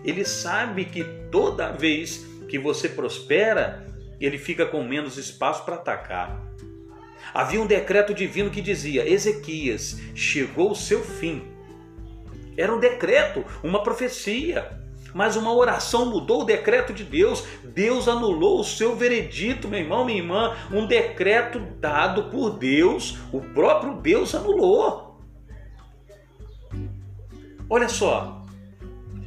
Ele 0.03 0.25
sabe 0.25 0.85
que 0.85 1.03
toda 1.31 1.71
vez 1.71 2.25
que 2.49 2.57
você 2.57 2.89
prospera, 2.89 3.85
ele 4.19 4.39
fica 4.39 4.65
com 4.65 4.83
menos 4.83 5.15
espaço 5.15 5.63
para 5.63 5.75
atacar. 5.75 6.43
Havia 7.35 7.61
um 7.61 7.67
decreto 7.67 8.15
divino 8.15 8.49
que 8.49 8.63
dizia: 8.63 9.07
Ezequias, 9.07 9.99
chegou 10.15 10.71
o 10.71 10.75
seu 10.75 11.03
fim. 11.03 11.58
Era 12.59 12.75
um 12.75 12.79
decreto, 12.79 13.45
uma 13.63 13.81
profecia. 13.81 14.69
Mas 15.13 15.37
uma 15.37 15.55
oração 15.55 16.07
mudou 16.07 16.41
o 16.41 16.45
decreto 16.45 16.93
de 16.93 17.05
Deus. 17.05 17.45
Deus 17.63 18.09
anulou 18.09 18.59
o 18.59 18.65
seu 18.65 18.97
veredito, 18.97 19.69
meu 19.69 19.79
irmão, 19.79 20.03
minha 20.03 20.19
irmã. 20.19 20.57
Um 20.69 20.85
decreto 20.85 21.57
dado 21.79 22.25
por 22.25 22.57
Deus, 22.57 23.17
o 23.31 23.39
próprio 23.39 23.93
Deus 23.95 24.35
anulou. 24.35 25.21
Olha 27.69 27.87
só, 27.87 28.43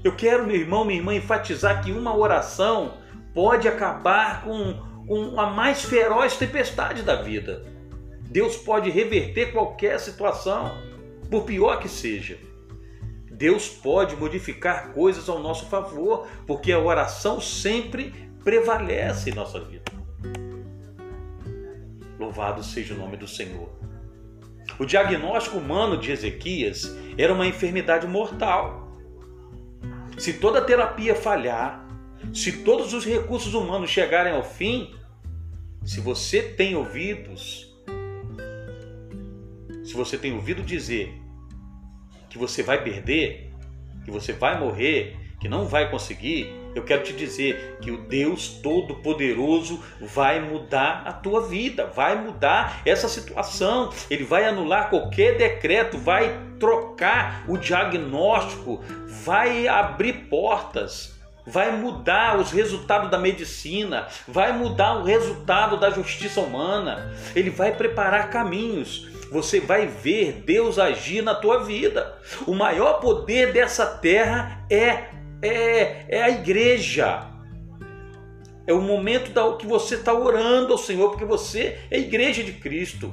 eu 0.05 0.15
quero, 0.15 0.47
meu 0.47 0.57
irmão, 0.57 0.85
minha 0.85 0.99
irmã, 0.99 1.15
enfatizar 1.15 1.83
que 1.83 1.91
uma 1.91 2.15
oração 2.15 2.99
pode 3.33 3.67
acabar 3.67 4.45
com, 4.45 4.75
com 5.07 5.41
a 5.41 5.47
mais 5.47 5.83
feroz 5.83 6.37
tempestade 6.37 7.03
da 7.03 7.17
vida. 7.17 7.65
Deus 8.21 8.57
pode 8.57 8.91
reverter 8.91 9.53
qualquer 9.53 9.99
situação, 9.99 10.71
por 11.31 11.45
pior 11.45 11.79
que 11.81 11.89
seja. 11.89 12.52
Deus 13.43 13.69
pode 13.69 14.15
modificar 14.15 14.93
coisas 14.93 15.29
ao 15.29 15.41
nosso 15.41 15.67
favor, 15.67 16.29
porque 16.47 16.71
a 16.71 16.79
oração 16.79 17.41
sempre 17.41 18.15
prevalece 18.45 19.31
em 19.31 19.35
nossa 19.35 19.59
vida. 19.59 19.83
Louvado 22.21 22.63
seja 22.63 22.95
o 22.95 22.97
nome 22.97 23.17
do 23.17 23.27
Senhor. 23.27 23.69
O 24.79 24.85
diagnóstico 24.85 25.59
humano 25.59 25.97
de 25.97 26.13
Ezequias 26.13 26.97
era 27.19 27.35
uma 27.35 27.45
enfermidade 27.45 28.07
mortal. 28.07 28.97
Se 30.17 30.35
toda 30.35 30.61
a 30.61 30.65
terapia 30.65 31.17
falhar, 31.17 31.85
se 32.33 32.63
todos 32.63 32.95
os 32.95 33.05
recursos 33.05 33.55
humanos 33.55 33.91
chegarem 33.91 34.35
ao 34.35 34.45
fim, 34.45 34.95
se 35.85 36.01
você 36.01 36.43
tem 36.43 36.77
ouvidos, 36.77 37.77
se 39.83 39.95
você 39.95 40.17
tem 40.17 40.33
ouvido 40.33 40.63
dizer 40.63 41.22
que 42.33 42.39
você 42.39 42.63
vai 42.63 42.83
perder, 42.83 43.53
que 44.07 44.11
você 44.11 44.33
vai 44.33 44.59
morrer, 44.59 45.15
que 45.39 45.51
não 45.51 45.67
vai 45.67 45.91
conseguir, 45.91 46.51
eu 46.75 46.83
quero 46.83 47.03
te 47.03 47.13
dizer 47.13 47.77
que 47.83 47.91
o 47.91 47.99
Deus 47.99 48.49
Todo-Poderoso 48.63 49.83
vai 50.01 50.41
mudar 50.41 51.03
a 51.05 51.13
tua 51.13 51.47
vida, 51.47 51.85
vai 51.85 52.17
mudar 52.17 52.81
essa 52.87 53.07
situação, 53.07 53.93
ele 54.09 54.25
vai 54.25 54.47
anular 54.47 54.89
qualquer 54.89 55.37
decreto, 55.37 55.99
vai 55.99 56.41
trocar 56.59 57.45
o 57.47 57.59
diagnóstico, 57.59 58.83
vai 59.07 59.69
abrir 59.69 60.29
portas, 60.31 61.15
vai 61.47 61.71
mudar 61.71 62.39
os 62.39 62.51
resultados 62.51 63.11
da 63.11 63.19
medicina, 63.19 64.09
vai 64.27 64.55
mudar 64.55 64.95
o 64.95 65.05
resultado 65.05 65.77
da 65.77 65.91
justiça 65.91 66.41
humana, 66.41 67.13
ele 67.37 67.51
vai 67.51 67.77
preparar 67.77 68.31
caminhos 68.31 69.12
você 69.33 69.59
vai 69.59 69.87
ver 69.87 70.43
Deus 70.45 70.79
agir 70.79 71.23
na 71.23 71.35
tua 71.35 71.65
vida. 71.65 72.19
O 72.47 72.55
maior 72.55 73.01
poder 73.01 73.53
dessa 73.53 73.87
terra 73.87 74.65
é 74.71 75.09
é, 75.43 76.07
é 76.09 76.23
a 76.23 76.31
igreja. 76.31 77.29
É 78.65 78.73
o 78.73 78.81
momento 78.81 79.33
da, 79.33 79.57
que 79.57 79.67
você 79.67 79.97
está 79.97 80.15
orando 80.15 80.73
ao 80.73 80.79
Senhor, 80.79 81.11
porque 81.11 81.25
você 81.25 81.79
é 81.91 81.97
a 81.97 81.99
igreja 81.99 82.45
de 82.45 82.53
Cristo. 82.53 83.13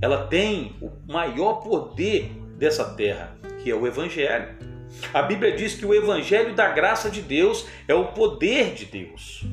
Ela 0.00 0.26
tem 0.28 0.76
o 0.80 0.90
maior 1.10 1.54
poder 1.54 2.30
dessa 2.56 2.84
terra, 2.94 3.36
que 3.62 3.70
é 3.70 3.74
o 3.74 3.86
Evangelho. 3.86 4.54
A 5.12 5.22
Bíblia 5.22 5.56
diz 5.56 5.74
que 5.74 5.84
o 5.84 5.94
Evangelho 5.94 6.54
da 6.54 6.68
graça 6.68 7.10
de 7.10 7.20
Deus 7.20 7.66
é 7.88 7.94
o 7.94 8.12
poder 8.12 8.74
de 8.74 8.84
Deus. 8.84 9.44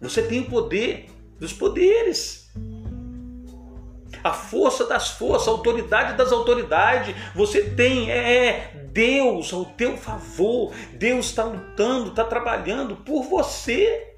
Você 0.00 0.22
tem 0.22 0.40
o 0.40 0.46
poder 0.46 1.06
dos 1.40 1.52
poderes. 1.52 2.45
A 4.22 4.32
força 4.32 4.86
das 4.86 5.10
forças, 5.10 5.48
a 5.48 5.50
autoridade 5.50 6.16
das 6.16 6.32
autoridades. 6.32 7.14
Você 7.34 7.62
tem 7.70 8.10
é, 8.10 8.46
é 8.46 8.70
Deus 8.92 9.52
ao 9.52 9.64
teu 9.64 9.96
favor. 9.96 10.72
Deus 10.94 11.26
está 11.26 11.44
lutando, 11.44 12.10
está 12.10 12.24
trabalhando 12.24 12.96
por 12.96 13.24
você. 13.24 14.16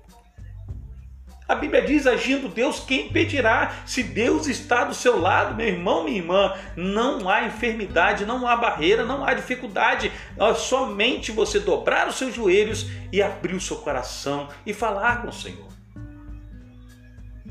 A 1.49 1.55
Bíblia 1.55 1.81
diz: 1.81 2.07
agindo 2.07 2.49
Deus, 2.49 2.79
quem 2.79 3.07
impedirá? 3.07 3.75
Se 3.87 4.03
Deus 4.03 4.47
está 4.47 4.85
do 4.85 4.95
seu 4.95 5.19
lado, 5.19 5.55
meu 5.55 5.67
irmão, 5.67 6.05
minha 6.05 6.19
irmã, 6.19 6.55
não 6.77 7.29
há 7.29 7.45
enfermidade, 7.45 8.27
não 8.27 8.47
há 8.47 8.55
barreira, 8.55 9.05
não 9.05 9.25
há 9.25 9.33
dificuldade. 9.33 10.13
É 10.37 10.55
somente 10.55 11.33
você 11.33 11.59
dobrar 11.59 12.07
os 12.07 12.17
seus 12.17 12.35
joelhos 12.35 12.87
e 13.11 13.23
abrir 13.23 13.55
o 13.55 13.61
seu 13.61 13.79
coração 13.79 14.49
e 14.67 14.75
falar 14.75 15.23
com 15.23 15.29
o 15.29 15.33
Senhor. 15.33 15.78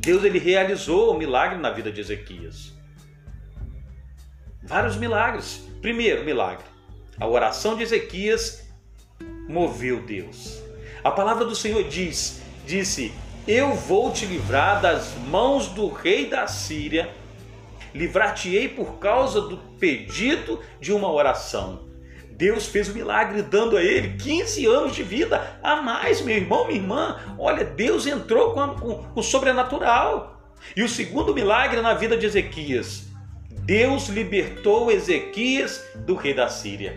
Deus 0.07 0.23
ele 0.23 0.39
realizou 0.39 1.13
o 1.13 1.17
milagre 1.17 1.57
na 1.57 1.69
vida 1.69 1.91
de 1.91 1.99
Ezequias. 1.99 2.71
Vários 4.63 4.95
milagres. 4.95 5.67
Primeiro 5.81 6.23
milagre, 6.23 6.63
a 7.19 7.27
oração 7.27 7.75
de 7.75 7.83
Ezequias 7.83 8.65
moveu 9.49 10.01
Deus. 10.01 10.63
A 11.03 11.11
palavra 11.11 11.43
do 11.43 11.53
Senhor 11.53 11.83
diz, 11.89 12.41
disse: 12.65 13.11
"Eu 13.45 13.73
vou 13.73 14.09
te 14.13 14.25
livrar 14.25 14.81
das 14.81 15.13
mãos 15.29 15.67
do 15.67 15.89
rei 15.89 16.29
da 16.29 16.47
Síria, 16.47 17.13
livrar-te-ei 17.93 18.69
por 18.69 18.99
causa 18.99 19.41
do 19.41 19.57
pedido 19.77 20.63
de 20.79 20.93
uma 20.93 21.11
oração." 21.11 21.85
Deus 22.37 22.67
fez 22.67 22.87
o 22.87 22.91
um 22.91 22.93
milagre 22.93 23.41
dando 23.41 23.75
a 23.75 23.83
ele 23.83 24.15
15 24.17 24.65
anos 24.67 24.95
de 24.95 25.01
vida 25.01 25.59
a 25.63 25.81
mais, 25.81 26.21
meu 26.21 26.37
irmão, 26.37 26.67
minha 26.67 26.79
irmã. 26.79 27.35
Olha, 27.37 27.65
Deus 27.65 28.05
entrou 28.05 28.53
com, 28.53 28.75
com, 28.75 29.03
com 29.03 29.19
o 29.19 29.23
sobrenatural. 29.23 30.55
E 30.75 30.83
o 30.83 30.89
segundo 30.89 31.33
milagre 31.33 31.81
na 31.81 31.95
vida 31.95 32.15
de 32.15 32.27
Ezequias: 32.27 33.07
Deus 33.63 34.07
libertou 34.07 34.91
Ezequias 34.91 35.83
do 35.95 36.13
rei 36.13 36.33
da 36.33 36.47
Síria. 36.47 36.95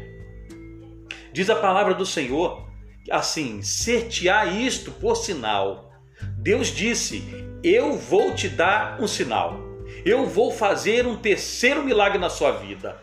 Diz 1.32 1.49
a 1.49 1.56
palavra 1.56 1.94
do 1.94 2.04
Senhor 2.04 2.68
assim: 3.11 3.62
ser-te-á 3.62 4.44
isto 4.44 4.90
por 4.92 5.16
sinal. 5.16 5.90
Deus 6.38 6.68
disse: 6.68 7.25
Eu 7.64 7.97
vou 7.97 8.35
te 8.35 8.47
dar 8.47 9.00
um 9.00 9.09
sinal. 9.09 9.59
Eu 10.04 10.26
vou 10.26 10.52
fazer 10.52 11.06
um 11.06 11.16
terceiro 11.16 11.82
milagre 11.82 12.18
na 12.18 12.28
sua 12.28 12.52
vida. 12.52 12.97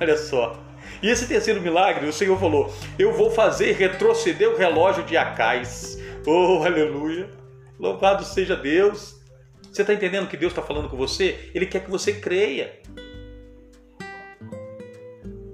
Olha 0.00 0.16
só. 0.16 0.58
E 1.04 1.10
esse 1.10 1.28
terceiro 1.28 1.60
milagre, 1.60 2.08
o 2.08 2.12
Senhor 2.14 2.40
falou: 2.40 2.72
Eu 2.98 3.12
vou 3.12 3.30
fazer 3.30 3.72
retroceder 3.72 4.48
o 4.48 4.56
relógio 4.56 5.04
de 5.04 5.18
Acais. 5.18 5.98
Oh, 6.26 6.62
aleluia! 6.64 7.28
Louvado 7.78 8.24
seja 8.24 8.56
Deus! 8.56 9.14
Você 9.70 9.82
está 9.82 9.92
entendendo 9.92 10.28
que 10.28 10.36
Deus 10.38 10.52
está 10.52 10.62
falando 10.62 10.88
com 10.88 10.96
você? 10.96 11.50
Ele 11.54 11.66
quer 11.66 11.84
que 11.84 11.90
você 11.90 12.14
creia. 12.14 12.80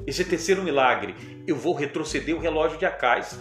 Esse 0.06 0.24
terceiro 0.24 0.62
milagre, 0.62 1.16
eu 1.48 1.56
vou 1.56 1.74
retroceder 1.74 2.36
o 2.36 2.38
relógio 2.38 2.78
de 2.78 2.86
Acais. 2.86 3.36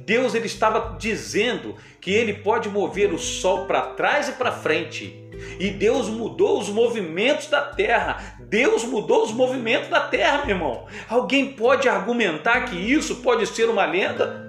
Deus 0.00 0.34
ele 0.34 0.46
estava 0.46 0.98
dizendo 0.98 1.76
que 2.00 2.10
ele 2.10 2.34
pode 2.34 2.68
mover 2.68 3.14
o 3.14 3.18
sol 3.18 3.66
para 3.66 3.92
trás 3.92 4.28
e 4.28 4.32
para 4.32 4.50
frente. 4.50 5.23
E 5.58 5.70
Deus 5.70 6.08
mudou 6.08 6.58
os 6.58 6.68
movimentos 6.68 7.46
da 7.48 7.60
terra. 7.60 8.36
Deus 8.40 8.84
mudou 8.84 9.24
os 9.24 9.32
movimentos 9.32 9.88
da 9.88 10.00
terra, 10.00 10.44
meu 10.44 10.56
irmão. 10.56 10.86
Alguém 11.08 11.52
pode 11.52 11.88
argumentar 11.88 12.62
que 12.62 12.76
isso 12.76 13.16
pode 13.16 13.46
ser 13.46 13.68
uma 13.68 13.84
lenda? 13.86 14.42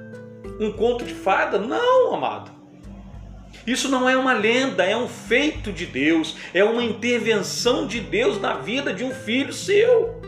Um 0.59 0.71
conto 0.71 1.03
de 1.03 1.13
fada? 1.13 1.57
Não, 1.57 2.13
amado. 2.13 2.51
Isso 3.65 3.89
não 3.89 4.07
é 4.07 4.15
uma 4.15 4.33
lenda, 4.33 4.83
é 4.83 4.95
um 4.95 5.07
feito 5.07 5.71
de 5.71 5.87
Deus, 5.87 6.37
é 6.53 6.63
uma 6.63 6.83
intervenção 6.83 7.87
de 7.87 7.99
Deus 7.99 8.39
na 8.39 8.53
vida 8.53 8.93
de 8.93 9.03
um 9.03 9.11
filho 9.11 9.51
seu. 9.51 10.21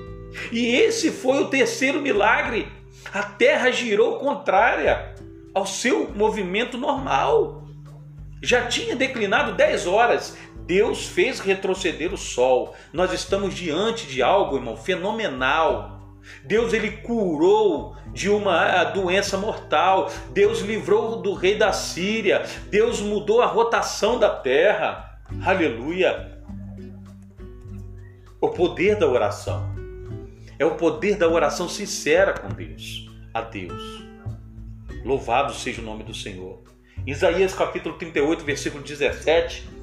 E 0.52 0.76
esse 0.76 1.12
foi 1.12 1.44
o 1.44 1.48
terceiro 1.48 2.02
milagre. 2.02 2.68
A 3.14 3.24
terra 3.24 3.72
girou 3.72 4.18
contrária 4.18 5.16
ao 5.54 5.66
seu 5.66 6.10
movimento 6.16 6.78
normal. 6.78 7.64
Já 8.42 8.68
tinha 8.68 8.96
declinado 8.96 9.54
10 9.54 9.88
horas. 9.88 10.38
Deus 10.68 11.08
fez 11.08 11.40
retroceder 11.40 12.14
o 12.14 12.18
sol. 12.18 12.76
Nós 12.92 13.14
estamos 13.14 13.56
diante 13.56 14.06
de 14.06 14.22
algo, 14.22 14.58
irmão, 14.58 14.76
fenomenal. 14.76 16.18
Deus 16.44 16.74
ele 16.74 16.92
curou 16.92 17.96
de 18.12 18.30
uma 18.30 18.84
doença 18.84 19.38
mortal. 19.38 20.12
Deus 20.32 20.60
livrou 20.60 21.22
do 21.22 21.34
rei 21.34 21.58
da 21.58 21.72
Síria. 21.72 22.44
Deus 22.70 23.00
mudou 23.00 23.42
a 23.42 23.46
rotação 23.46 24.20
da 24.20 24.30
terra. 24.30 25.22
Aleluia. 25.42 26.38
O 28.42 28.50
poder 28.50 28.98
da 28.98 29.08
oração. 29.08 29.74
É 30.60 30.66
o 30.66 30.76
poder 30.76 31.16
da 31.16 31.30
oração 31.30 31.70
sincera 31.70 32.34
com 32.34 32.50
Deus, 32.50 33.10
a 33.34 33.40
Deus. 33.40 34.04
Louvado 35.06 35.54
seja 35.54 35.82
o 35.82 35.86
nome 35.86 36.04
do 36.04 36.14
Senhor. 36.14 36.62
Isaías 37.06 37.54
capítulo 37.54 37.98
38, 37.98 38.44
versículo 38.44 38.84
17, 38.84 39.77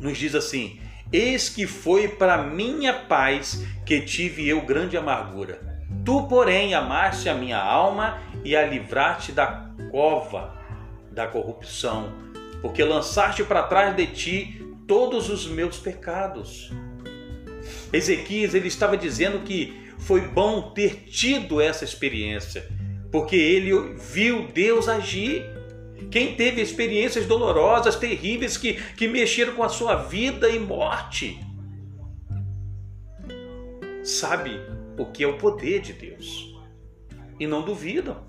nos 0.00 0.18
diz 0.18 0.34
assim: 0.34 0.80
Eis 1.12 1.48
que 1.48 1.66
foi 1.66 2.08
para 2.08 2.42
minha 2.42 2.92
paz 2.92 3.64
que 3.84 4.00
tive 4.00 4.48
eu 4.48 4.62
grande 4.62 4.96
amargura. 4.96 5.60
Tu, 6.04 6.26
porém, 6.28 6.74
amaste 6.74 7.28
a 7.28 7.34
minha 7.34 7.58
alma 7.58 8.18
e 8.44 8.56
a 8.56 8.66
livraste 8.66 9.32
da 9.32 9.70
cova 9.90 10.58
da 11.12 11.26
corrupção, 11.26 12.12
porque 12.62 12.82
lançaste 12.84 13.42
para 13.44 13.64
trás 13.64 13.94
de 13.96 14.06
ti 14.06 14.66
todos 14.86 15.28
os 15.28 15.46
meus 15.46 15.78
pecados. 15.78 16.72
Ezequias 17.92 18.54
ele 18.54 18.68
estava 18.68 18.96
dizendo 18.96 19.40
que 19.40 19.90
foi 19.98 20.20
bom 20.20 20.70
ter 20.70 21.04
tido 21.10 21.60
essa 21.60 21.84
experiência, 21.84 22.66
porque 23.10 23.36
ele 23.36 23.72
viu 23.96 24.48
Deus 24.52 24.88
agir. 24.88 25.44
Quem 26.10 26.34
teve 26.34 26.60
experiências 26.60 27.26
dolorosas, 27.26 27.96
terríveis, 27.96 28.56
que, 28.56 28.74
que 28.94 29.08
mexeram 29.08 29.54
com 29.54 29.62
a 29.62 29.68
sua 29.68 29.96
vida 29.96 30.48
e 30.48 30.58
morte, 30.58 31.38
sabe 34.02 34.60
o 34.98 35.06
que 35.06 35.24
é 35.24 35.26
o 35.26 35.38
poder 35.38 35.80
de 35.80 35.92
Deus 35.92 36.54
e 37.38 37.46
não 37.46 37.62
duvidam. 37.62 38.28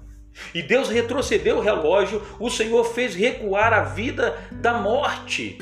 E 0.56 0.64
Deus 0.64 0.88
retrocedeu 0.88 1.58
o 1.58 1.62
relógio, 1.62 2.22
o 2.40 2.50
Senhor 2.50 2.86
fez 2.86 3.14
recuar 3.14 3.74
a 3.74 3.84
vida 3.84 4.38
da 4.52 4.74
morte, 4.74 5.58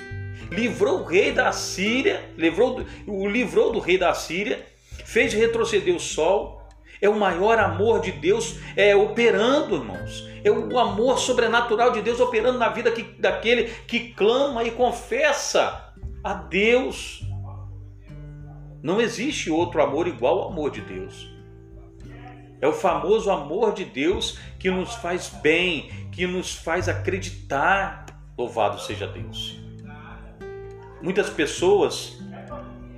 livrou 0.52 1.00
o 1.00 1.04
rei 1.04 1.32
da 1.32 1.52
Síria, 1.52 2.24
livrou, 2.38 2.86
o 3.08 3.28
livrou 3.28 3.72
do 3.72 3.80
rei 3.80 3.98
da 3.98 4.14
Síria, 4.14 4.64
fez 5.06 5.34
retroceder 5.34 5.96
o 5.96 6.00
sol, 6.00 6.59
é 7.02 7.08
o 7.08 7.18
maior 7.18 7.58
amor 7.60 8.02
de 8.02 8.12
Deus 8.12 8.60
é, 8.76 8.96
operando, 8.96 9.76
irmãos. 9.76 10.28
É 10.44 10.52
o 10.52 10.80
amor 10.80 11.20
sobrenatural 11.20 11.92
de 11.92 12.02
Deus 12.02 12.20
operando 12.20 12.58
na 12.58 12.70
vida 12.70 12.92
que, 12.92 13.04
daquele 13.04 13.66
que 13.88 14.14
clama 14.14 14.64
e 14.64 14.72
confessa 14.72 15.94
a 16.24 16.34
Deus. 16.34 17.24
Não 18.82 19.02
existe 19.02 19.52
outro 19.52 19.82
amor 19.82 20.08
igual 20.08 20.42
ao 20.42 20.52
amor 20.52 20.72
de 20.72 20.82
Deus. 20.82 21.30
É 22.62 22.68
o 22.68 22.74
famoso 22.74 23.32
amor 23.32 23.74
de 23.74 23.86
Deus 23.86 24.38
que 24.58 24.70
nos 24.70 24.96
faz 24.96 25.30
bem, 25.30 25.90
que 26.12 26.28
nos 26.28 26.56
faz 26.56 26.90
acreditar. 26.90 28.06
Louvado 28.38 28.80
seja 28.82 29.08
Deus. 29.08 29.60
Muitas 31.02 31.30
pessoas 31.30 32.18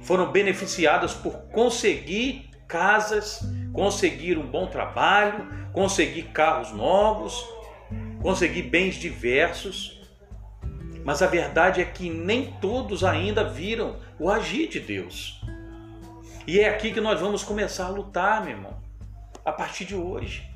foram 0.01 0.31
beneficiadas 0.31 1.13
por 1.13 1.33
conseguir 1.51 2.49
casas, 2.67 3.41
conseguir 3.73 4.37
um 4.37 4.45
bom 4.45 4.67
trabalho, 4.67 5.47
conseguir 5.71 6.23
carros 6.23 6.71
novos, 6.71 7.45
conseguir 8.21 8.63
bens 8.63 8.95
diversos. 8.95 9.99
Mas 11.03 11.21
a 11.21 11.27
verdade 11.27 11.81
é 11.81 11.85
que 11.85 12.09
nem 12.09 12.53
todos 12.59 13.03
ainda 13.03 13.43
viram 13.43 13.97
o 14.19 14.29
agir 14.29 14.67
de 14.67 14.79
Deus. 14.79 15.41
E 16.45 16.59
é 16.59 16.69
aqui 16.69 16.91
que 16.91 17.01
nós 17.01 17.19
vamos 17.19 17.43
começar 17.43 17.85
a 17.85 17.89
lutar, 17.89 18.41
meu 18.43 18.51
irmão, 18.51 18.81
a 19.45 19.51
partir 19.51 19.85
de 19.85 19.95
hoje. 19.95 20.49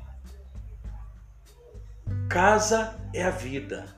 Casa 2.30 3.00
é 3.14 3.24
a 3.24 3.30
vida. 3.30 3.96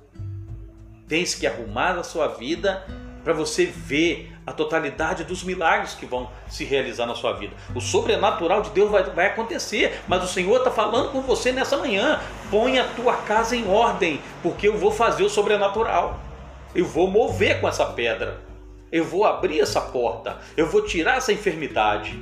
Tens 1.07 1.33
que 1.33 1.47
arrumar 1.47 1.97
a 1.97 2.03
sua 2.03 2.27
vida 2.27 2.85
para 3.27 3.33
você 3.33 3.65
ver 3.65 4.31
a 4.45 4.53
totalidade 4.53 5.25
dos 5.25 5.43
milagres 5.43 5.93
que 5.93 6.05
vão 6.05 6.29
se 6.47 6.63
realizar 6.63 7.05
na 7.05 7.13
sua 7.13 7.33
vida. 7.33 7.53
O 7.75 7.81
sobrenatural 7.81 8.61
de 8.61 8.69
Deus 8.69 8.89
vai, 8.89 9.03
vai 9.03 9.25
acontecer, 9.25 9.99
mas 10.07 10.23
o 10.23 10.27
Senhor 10.27 10.59
está 10.59 10.71
falando 10.71 11.11
com 11.11 11.19
você 11.19 11.51
nessa 11.51 11.75
manhã. 11.75 12.21
Põe 12.49 12.79
a 12.79 12.87
tua 12.87 13.17
casa 13.17 13.53
em 13.53 13.67
ordem, 13.67 14.21
porque 14.41 14.69
eu 14.69 14.77
vou 14.77 14.91
fazer 14.91 15.25
o 15.25 15.29
sobrenatural. 15.29 16.17
Eu 16.73 16.85
vou 16.85 17.11
mover 17.11 17.59
com 17.59 17.67
essa 17.67 17.87
pedra. 17.87 18.39
Eu 18.89 19.03
vou 19.03 19.25
abrir 19.25 19.59
essa 19.59 19.81
porta. 19.81 20.37
Eu 20.55 20.67
vou 20.67 20.83
tirar 20.83 21.17
essa 21.17 21.33
enfermidade. 21.33 22.17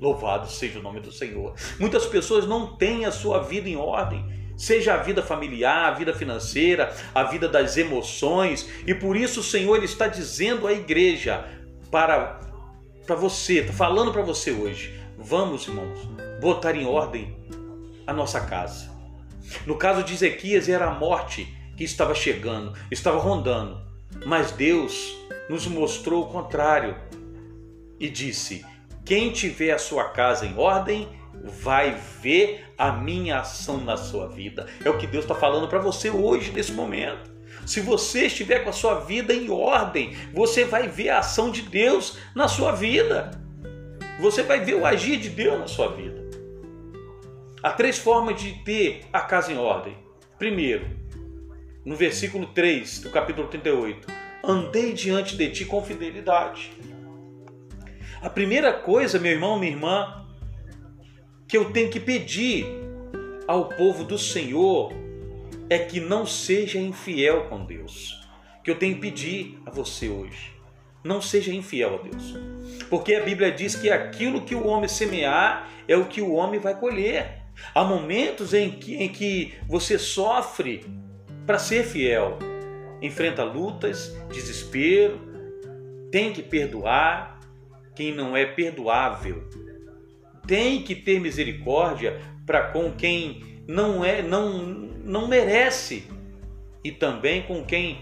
Louvado 0.00 0.50
seja 0.50 0.80
o 0.80 0.82
nome 0.82 0.98
do 0.98 1.12
Senhor. 1.12 1.54
Muitas 1.78 2.04
pessoas 2.04 2.48
não 2.48 2.74
têm 2.74 3.04
a 3.04 3.12
sua 3.12 3.38
vida 3.44 3.68
em 3.68 3.76
ordem 3.76 4.41
seja 4.56 4.94
a 4.94 4.98
vida 4.98 5.22
familiar, 5.22 5.92
a 5.92 5.94
vida 5.94 6.14
financeira, 6.14 6.94
a 7.14 7.24
vida 7.24 7.48
das 7.48 7.76
emoções, 7.76 8.68
e 8.86 8.94
por 8.94 9.16
isso 9.16 9.40
o 9.40 9.44
Senhor 9.44 9.76
ele 9.76 9.86
está 9.86 10.06
dizendo 10.06 10.66
à 10.66 10.72
igreja: 10.72 11.44
para 11.90 12.40
para 13.06 13.16
você, 13.16 13.60
está 13.60 13.72
falando 13.72 14.12
para 14.12 14.22
você 14.22 14.52
hoje. 14.52 14.98
Vamos, 15.18 15.66
irmãos, 15.66 15.98
botar 16.40 16.74
em 16.74 16.86
ordem 16.86 17.36
a 18.06 18.12
nossa 18.12 18.40
casa. 18.40 18.90
No 19.66 19.76
caso 19.76 20.02
de 20.02 20.14
Ezequias, 20.14 20.68
era 20.68 20.86
a 20.86 20.94
morte 20.94 21.52
que 21.76 21.84
estava 21.84 22.14
chegando, 22.14 22.72
estava 22.90 23.18
rondando. 23.18 23.80
Mas 24.24 24.52
Deus 24.52 25.16
nos 25.48 25.66
mostrou 25.66 26.24
o 26.24 26.28
contrário 26.28 26.96
e 27.98 28.08
disse: 28.08 28.64
Quem 29.04 29.32
tiver 29.32 29.72
a 29.72 29.78
sua 29.78 30.10
casa 30.10 30.46
em 30.46 30.56
ordem, 30.56 31.08
vai 31.44 31.96
ver 32.20 32.64
a 32.76 32.92
minha 32.92 33.40
ação 33.40 33.78
na 33.78 33.96
sua 33.96 34.28
vida. 34.28 34.66
É 34.84 34.90
o 34.90 34.98
que 34.98 35.06
Deus 35.06 35.24
está 35.24 35.34
falando 35.34 35.68
para 35.68 35.78
você 35.78 36.10
hoje, 36.10 36.52
nesse 36.52 36.72
momento. 36.72 37.30
Se 37.66 37.80
você 37.80 38.26
estiver 38.26 38.60
com 38.60 38.70
a 38.70 38.72
sua 38.72 39.00
vida 39.00 39.32
em 39.32 39.50
ordem, 39.50 40.16
você 40.32 40.64
vai 40.64 40.88
ver 40.88 41.10
a 41.10 41.18
ação 41.18 41.50
de 41.50 41.62
Deus 41.62 42.18
na 42.34 42.48
sua 42.48 42.72
vida. 42.72 43.30
Você 44.20 44.42
vai 44.42 44.60
ver 44.60 44.74
o 44.74 44.86
agir 44.86 45.18
de 45.18 45.28
Deus 45.28 45.58
na 45.58 45.66
sua 45.66 45.88
vida. 45.88 46.22
Há 47.62 47.70
três 47.70 47.98
formas 47.98 48.40
de 48.40 48.52
ter 48.64 49.02
a 49.12 49.20
casa 49.20 49.52
em 49.52 49.56
ordem. 49.56 49.96
Primeiro, 50.38 50.84
no 51.84 51.94
versículo 51.94 52.46
3 52.46 53.00
do 53.00 53.10
capítulo 53.10 53.46
38, 53.48 54.08
andei 54.42 54.92
diante 54.92 55.36
de 55.36 55.50
ti 55.50 55.64
com 55.64 55.82
fidelidade. 55.82 56.72
A 58.20 58.28
primeira 58.28 58.72
coisa, 58.72 59.18
meu 59.18 59.32
irmão, 59.32 59.58
minha 59.58 59.72
irmã, 59.72 60.21
que 61.52 61.58
eu 61.58 61.70
tenho 61.70 61.90
que 61.90 62.00
pedir 62.00 62.64
ao 63.46 63.68
povo 63.68 64.04
do 64.04 64.16
Senhor 64.16 64.90
é 65.68 65.78
que 65.78 66.00
não 66.00 66.24
seja 66.24 66.78
infiel 66.78 67.44
com 67.50 67.66
Deus. 67.66 68.26
Que 68.64 68.70
eu 68.70 68.78
tenho 68.78 68.94
que 68.94 69.02
pedir 69.02 69.60
a 69.66 69.70
você 69.70 70.08
hoje. 70.08 70.50
Não 71.04 71.20
seja 71.20 71.52
infiel 71.52 71.96
a 71.96 72.08
Deus. 72.08 72.38
Porque 72.88 73.14
a 73.14 73.22
Bíblia 73.22 73.52
diz 73.52 73.76
que 73.76 73.90
aquilo 73.90 74.40
que 74.40 74.54
o 74.54 74.66
homem 74.66 74.88
semear 74.88 75.68
é 75.86 75.94
o 75.94 76.06
que 76.06 76.22
o 76.22 76.32
homem 76.32 76.58
vai 76.58 76.74
colher. 76.74 77.42
Há 77.74 77.84
momentos 77.84 78.54
em 78.54 78.70
que, 78.70 78.94
em 78.94 79.10
que 79.10 79.52
você 79.68 79.98
sofre 79.98 80.86
para 81.44 81.58
ser 81.58 81.84
fiel. 81.84 82.38
Enfrenta 83.02 83.44
lutas, 83.44 84.16
desespero, 84.32 85.20
tem 86.10 86.32
que 86.32 86.42
perdoar 86.42 87.38
quem 87.94 88.14
não 88.14 88.34
é 88.34 88.46
perdoável. 88.46 89.46
Tem 90.46 90.82
que 90.82 90.94
ter 90.94 91.20
misericórdia 91.20 92.20
para 92.44 92.68
com 92.68 92.90
quem 92.92 93.62
não 93.66 94.04
é, 94.04 94.22
não 94.22 94.90
não 95.04 95.26
merece 95.26 96.04
e 96.84 96.90
também 96.90 97.42
com 97.42 97.64
quem 97.64 98.00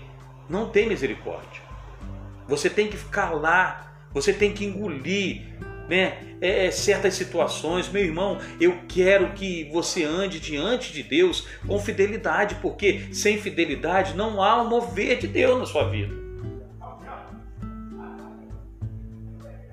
não 0.49 0.69
tem 0.69 0.89
misericórdia. 0.89 1.63
Você 2.47 2.69
tem 2.69 2.89
que 2.89 2.97
calar, 3.07 4.09
você 4.13 4.33
tem 4.33 4.53
que 4.53 4.65
engolir 4.65 5.43
né, 5.89 6.37
é, 6.41 6.67
é, 6.67 6.71
certas 6.71 7.15
situações. 7.15 7.89
Meu 7.89 8.05
irmão, 8.05 8.39
eu 8.61 8.81
quero 8.89 9.33
que 9.33 9.69
você 9.73 10.05
ande 10.05 10.41
diante 10.41 10.93
de 10.93 11.03
Deus 11.03 11.47
com 11.67 11.79
fidelidade, 11.79 12.57
porque 12.57 13.13
sem 13.13 13.39
fidelidade 13.39 14.15
não 14.17 14.43
há 14.43 14.63
um 14.63 14.69
mover 14.69 15.19
de 15.19 15.27
Deus 15.27 15.59
na 15.59 15.67
sua 15.67 15.89
vida. 15.89 16.15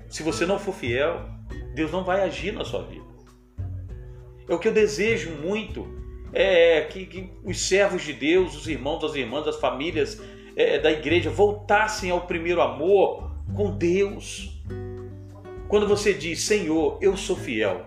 Se 0.08 0.22
você 0.22 0.46
não 0.46 0.58
for 0.58 0.74
fiel, 0.74 1.28
Deus 1.78 1.92
não 1.92 2.02
vai 2.02 2.22
agir 2.22 2.52
na 2.52 2.64
sua 2.64 2.82
vida. 2.82 3.06
É 4.48 4.52
o 4.52 4.58
que 4.58 4.66
eu 4.66 4.72
desejo 4.72 5.30
muito 5.30 5.86
é, 6.32 6.82
que, 6.82 7.06
que, 7.06 7.30
os 7.44 7.68
servos 7.68 8.02
de 8.02 8.12
Deus, 8.12 8.56
os 8.56 8.66
irmãos, 8.66 9.04
as 9.04 9.14
irmãs, 9.14 9.46
as 9.46 9.60
famílias 9.60 10.20
é, 10.56 10.80
da 10.80 10.90
igreja 10.90 11.30
voltassem 11.30 12.10
ao 12.10 12.22
primeiro 12.22 12.60
amor 12.60 13.30
com 13.54 13.70
Deus. 13.70 14.60
Quando 15.68 15.86
você 15.86 16.12
diz, 16.12 16.42
Senhor, 16.42 16.98
eu 17.00 17.16
sou 17.16 17.36
fiel, 17.36 17.86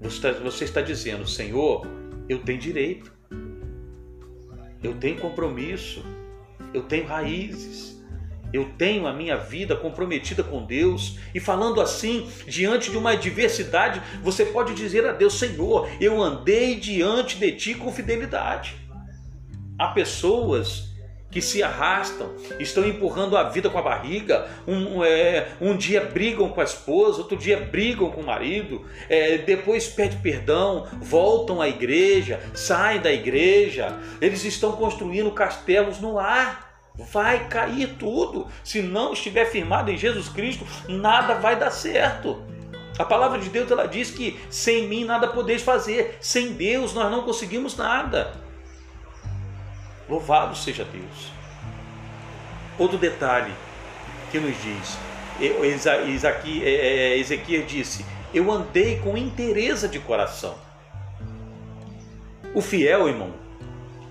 você 0.00 0.16
está, 0.16 0.32
você 0.32 0.64
está 0.64 0.80
dizendo, 0.80 1.28
Senhor, 1.28 1.86
eu 2.30 2.38
tenho 2.38 2.58
direito, 2.58 3.12
eu 4.82 4.94
tenho 4.94 5.20
compromisso, 5.20 6.02
eu 6.72 6.82
tenho 6.84 7.04
raízes 7.06 8.01
eu 8.52 8.70
tenho 8.76 9.06
a 9.06 9.12
minha 9.12 9.36
vida 9.36 9.74
comprometida 9.74 10.42
com 10.42 10.64
Deus, 10.64 11.18
e 11.34 11.40
falando 11.40 11.80
assim, 11.80 12.28
diante 12.46 12.90
de 12.90 12.98
uma 12.98 13.12
adversidade, 13.12 14.02
você 14.22 14.44
pode 14.44 14.74
dizer 14.74 15.06
a 15.06 15.12
Deus: 15.12 15.38
Senhor, 15.38 15.88
eu 16.00 16.22
andei 16.22 16.76
diante 16.76 17.36
de 17.38 17.52
ti 17.52 17.74
com 17.74 17.92
fidelidade. 17.92 18.76
Há 19.78 19.88
pessoas 19.88 20.92
que 21.32 21.40
se 21.40 21.62
arrastam, 21.62 22.30
estão 22.60 22.86
empurrando 22.86 23.38
a 23.38 23.44
vida 23.44 23.70
com 23.70 23.78
a 23.78 23.82
barriga. 23.82 24.46
Um, 24.68 25.02
é, 25.02 25.48
um 25.60 25.74
dia 25.74 26.02
brigam 26.02 26.50
com 26.50 26.60
a 26.60 26.64
esposa, 26.64 27.18
outro 27.18 27.38
dia 27.38 27.56
brigam 27.58 28.10
com 28.10 28.20
o 28.20 28.26
marido, 28.26 28.84
é, 29.08 29.38
depois 29.38 29.88
pedem 29.88 30.18
perdão, 30.18 30.86
voltam 31.00 31.62
à 31.62 31.68
igreja, 31.68 32.38
saem 32.52 33.00
da 33.00 33.10
igreja. 33.10 33.98
Eles 34.20 34.44
estão 34.44 34.72
construindo 34.72 35.30
castelos 35.30 35.98
no 35.98 36.18
ar 36.18 36.71
vai 36.94 37.48
cair 37.48 37.96
tudo. 37.98 38.46
Se 38.62 38.82
não 38.82 39.12
estiver 39.12 39.46
firmado 39.46 39.90
em 39.90 39.96
Jesus 39.96 40.28
Cristo, 40.28 40.66
nada 40.88 41.34
vai 41.34 41.56
dar 41.56 41.70
certo. 41.70 42.42
A 42.98 43.04
palavra 43.04 43.38
de 43.38 43.48
Deus 43.48 43.70
ela 43.70 43.86
diz 43.86 44.10
que 44.10 44.38
sem 44.50 44.86
mim 44.86 45.04
nada 45.04 45.28
podeis 45.28 45.62
fazer, 45.62 46.18
sem 46.20 46.52
Deus 46.52 46.92
nós 46.92 47.10
não 47.10 47.22
conseguimos 47.22 47.76
nada. 47.76 48.34
Louvado 50.08 50.54
seja 50.54 50.84
Deus. 50.84 51.32
Outro 52.78 52.98
detalhe 52.98 53.52
que 54.30 54.38
nos 54.38 54.54
diz, 54.62 54.98
é, 55.40 55.46
é, 55.46 57.18
Ezequiel 57.18 57.64
disse: 57.64 58.04
Eu 58.34 58.50
andei 58.50 58.98
com 58.98 59.16
interesse 59.16 59.88
de 59.88 59.98
coração. 59.98 60.54
O 62.54 62.60
fiel, 62.60 63.08
irmão, 63.08 63.32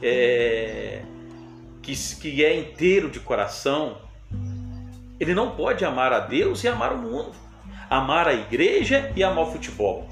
é, 0.01 1.03
que, 1.81 1.95
que 2.15 2.43
é 2.43 2.57
inteiro 2.57 3.09
de 3.09 3.19
coração, 3.19 4.01
ele 5.19 5.33
não 5.33 5.51
pode 5.55 5.85
amar 5.85 6.13
a 6.13 6.19
Deus 6.19 6.63
e 6.63 6.67
amar 6.67 6.93
o 6.93 6.97
mundo, 6.97 7.33
amar 7.89 8.27
a 8.27 8.33
igreja 8.33 9.11
e 9.15 9.23
amar 9.23 9.45
o 9.45 9.51
futebol. 9.51 10.07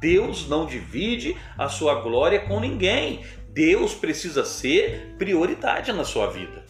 Deus 0.00 0.48
não 0.48 0.66
divide 0.66 1.36
a 1.56 1.68
sua 1.68 2.00
glória 2.00 2.40
com 2.40 2.60
ninguém. 2.60 3.24
Deus 3.50 3.94
precisa 3.94 4.44
ser 4.44 5.14
prioridade 5.18 5.92
na 5.92 6.04
sua 6.04 6.28
vida. 6.28 6.64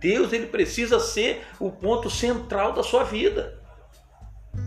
Deus 0.00 0.32
ele 0.32 0.46
precisa 0.46 0.98
ser 0.98 1.46
o 1.60 1.70
ponto 1.70 2.10
central 2.10 2.72
da 2.72 2.82
sua 2.82 3.04
vida. 3.04 3.62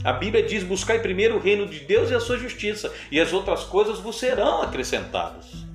A 0.04 0.14
Bíblia 0.14 0.44
diz: 0.44 0.64
buscai 0.64 1.00
primeiro 1.00 1.36
o 1.36 1.40
reino 1.40 1.68
de 1.68 1.80
Deus 1.80 2.10
e 2.10 2.16
a 2.16 2.20
sua 2.20 2.38
justiça, 2.38 2.92
e 3.12 3.20
as 3.20 3.34
outras 3.34 3.64
coisas 3.66 4.00
vos 4.00 4.18
serão 4.18 4.62
acrescentadas. 4.62 5.75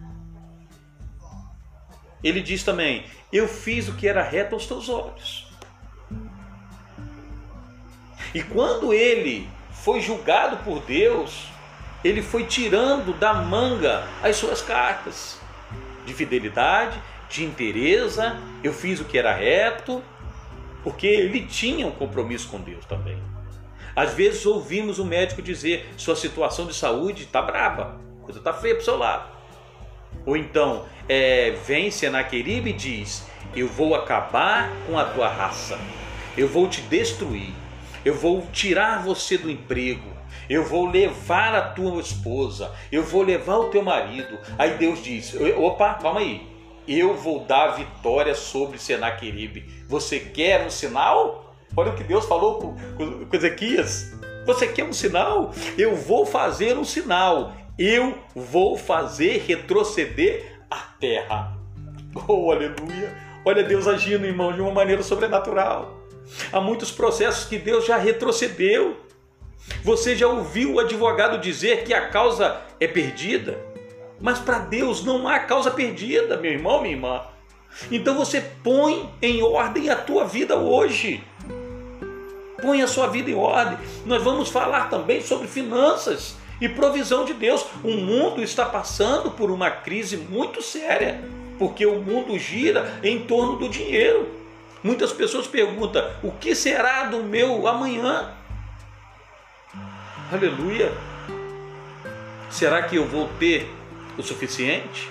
Ele 2.23 2.41
diz 2.41 2.63
também: 2.63 3.05
Eu 3.33 3.49
fiz 3.49 3.89
o 3.89 3.95
que 3.95 4.07
era 4.07 4.23
reto 4.23 4.55
aos 4.55 4.67
teus 4.67 4.89
olhos. 4.89 5.49
E 8.35 8.43
quando 8.43 8.93
ele 8.93 9.49
foi 9.73 10.01
julgado 10.01 10.59
por 10.59 10.81
Deus, 10.83 11.49
ele 12.05 12.23
foi 12.23 12.45
tirando 12.45 13.13
da 13.19 13.35
manga 13.35 14.07
as 14.23 14.37
suas 14.37 14.63
cartas 14.63 15.39
de 16.07 16.15
fidelidade, 16.15 17.01
de 17.29 17.45
interesse. 17.45 18.21
Eu 18.63 18.73
fiz 18.73 19.01
o 19.01 19.05
que 19.05 19.19
era 19.19 19.35
reto, 19.35 20.03
porque 20.83 21.07
ele 21.07 21.47
tinha 21.47 21.87
um 21.87 21.91
compromisso 21.91 22.49
com 22.49 22.61
Deus 22.61 22.85
também. 22.85 23.21
Às 23.97 24.15
vezes 24.15 24.47
ouvimos 24.47 24.99
o 24.99 25.05
médico 25.05 25.43
dizer: 25.43 25.93
sua 25.97 26.15
situação 26.15 26.67
de 26.67 26.75
saúde 26.75 27.25
está 27.25 27.43
braba, 27.43 28.01
coisa 28.23 28.39
está 28.39 28.53
feia 28.53 28.75
para 28.75 28.83
o 28.83 28.85
seu 28.85 28.97
lado. 28.97 29.40
Ou 30.27 30.37
então, 30.37 30.87
é, 31.09 31.53
vem 31.67 31.91
Senaqueribe 31.91 32.71
e 32.71 32.75
diz: 32.75 33.27
Eu 33.55 33.67
vou 33.67 33.95
acabar 33.95 34.71
com 34.87 34.99
a 34.99 35.05
tua 35.05 35.29
raça, 35.29 35.79
eu 36.37 36.49
vou 36.49 36.69
te 36.69 36.81
destruir, 36.83 37.53
eu 38.05 38.15
vou 38.15 38.47
tirar 38.53 39.03
você 39.03 39.37
do 39.37 39.51
emprego, 39.51 40.09
eu 40.49 40.65
vou 40.65 40.87
levar 40.87 41.55
a 41.55 41.63
tua 41.63 42.01
esposa, 42.01 42.73
eu 42.93 43.03
vou 43.03 43.23
levar 43.23 43.57
o 43.57 43.69
teu 43.71 43.83
marido. 43.83 44.39
Aí 44.59 44.75
Deus 44.75 45.03
diz: 45.03 45.35
Opa, 45.57 45.95
calma 45.95 46.21
aí, 46.21 46.47
eu 46.87 47.15
vou 47.15 47.45
dar 47.45 47.77
vitória 47.77 48.35
sobre 48.35 48.79
Senaqueribe. 48.79 49.65
Você 49.89 50.19
quer 50.19 50.67
um 50.67 50.71
sinal? 50.71 51.55
Olha 51.77 51.93
o 51.93 51.97
que 51.97 52.03
Deus 52.03 52.25
falou 52.25 52.59
com 52.59 52.77
Ezequias. 53.33 54.13
Você 54.45 54.67
quer 54.67 54.85
um 54.85 54.93
sinal? 54.93 55.53
Eu 55.79 55.95
vou 55.95 56.27
fazer 56.27 56.77
um 56.77 56.85
sinal 56.85 57.53
eu 57.81 58.19
vou 58.37 58.77
fazer 58.77 59.43
retroceder 59.49 60.61
a 60.71 60.77
terra. 61.01 61.57
Oh, 62.27 62.51
aleluia! 62.51 63.17
Olha 63.45 63.63
Deus 63.63 63.87
agindo, 63.87 64.27
irmão, 64.27 64.53
de 64.53 64.61
uma 64.61 64.73
maneira 64.73 65.01
sobrenatural. 65.01 65.97
Há 66.53 66.61
muitos 66.61 66.91
processos 66.91 67.45
que 67.45 67.57
Deus 67.57 67.87
já 67.87 67.97
retrocedeu. 67.97 68.97
Você 69.85 70.17
já 70.17 70.27
ouviu 70.27 70.75
o 70.75 70.81
advogado 70.81 71.39
dizer 71.39 71.85
que 71.85 71.95
a 71.95 72.09
causa 72.09 72.61
é 72.81 72.89
perdida? 72.89 73.57
Mas 74.21 74.41
para 74.41 74.59
Deus 74.59 75.05
não 75.05 75.29
há 75.29 75.39
causa 75.39 75.71
perdida, 75.71 76.37
meu 76.37 76.51
irmão, 76.51 76.83
minha 76.83 76.95
irmã. 76.95 77.23
Então 77.93 78.17
você 78.17 78.41
põe 78.41 79.09
em 79.23 79.41
ordem 79.41 79.89
a 79.89 79.95
tua 79.95 80.25
vida 80.25 80.57
hoje. 80.57 81.23
Põe 82.61 82.83
a 82.83 82.89
sua 82.89 83.07
vida 83.07 83.31
em 83.31 83.37
ordem. 83.37 83.79
Nós 84.05 84.21
vamos 84.21 84.49
falar 84.49 84.91
também 84.91 85.23
sobre 85.23 85.47
finanças 85.47 86.40
e 86.61 86.69
provisão 86.69 87.25
de 87.25 87.33
Deus. 87.33 87.65
O 87.83 87.93
mundo 87.93 88.43
está 88.43 88.65
passando 88.67 89.31
por 89.31 89.51
uma 89.51 89.71
crise 89.71 90.17
muito 90.17 90.61
séria, 90.63 91.21
porque 91.59 91.87
o 91.87 92.01
mundo 92.01 92.39
gira 92.39 92.99
em 93.03 93.21
torno 93.21 93.57
do 93.57 93.69
dinheiro. 93.69 94.29
Muitas 94.83 95.13
pessoas 95.13 95.47
perguntam: 95.47 96.09
o 96.23 96.33
que 96.33 96.55
será 96.55 97.05
do 97.05 97.23
meu 97.23 97.67
amanhã? 97.67 98.35
Aleluia! 100.33 100.93
Será 102.51 102.83
que 102.83 102.97
eu 102.97 103.07
vou 103.07 103.29
ter 103.39 103.69
o 104.19 104.23
suficiente? 104.23 105.09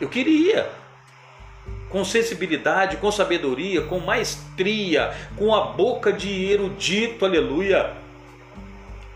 Eu 0.00 0.08
queria, 0.08 0.70
com 1.90 2.04
sensibilidade, 2.04 2.96
com 2.96 3.10
sabedoria, 3.10 3.82
com 3.82 3.98
maestria, 3.98 5.14
com 5.36 5.54
a 5.54 5.66
boca 5.66 6.12
de 6.12 6.44
erudito, 6.44 7.24
aleluia, 7.24 7.94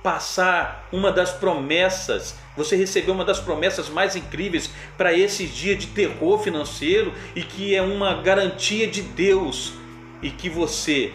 passar 0.03 0.89
uma 0.93 1.13
das 1.13 1.33
promessas, 1.33 2.35
você 2.57 2.77
recebeu 2.77 3.15
uma 3.15 3.25
das 3.25 3.39
promessas 3.39 3.89
mais 3.89 4.17
incríveis 4.17 4.71
para 4.97 5.13
esse 5.13 5.47
dia 5.47 5.77
de 5.77 5.87
terror 5.89 6.39
financeiro 6.39 7.13
e 7.35 7.43
que 7.43 7.75
é 7.75 7.83
uma 7.83 8.15
garantia 8.15 8.87
de 8.87 9.03
Deus 9.03 9.73
e 10.21 10.31
que 10.31 10.51
você, 10.51 11.13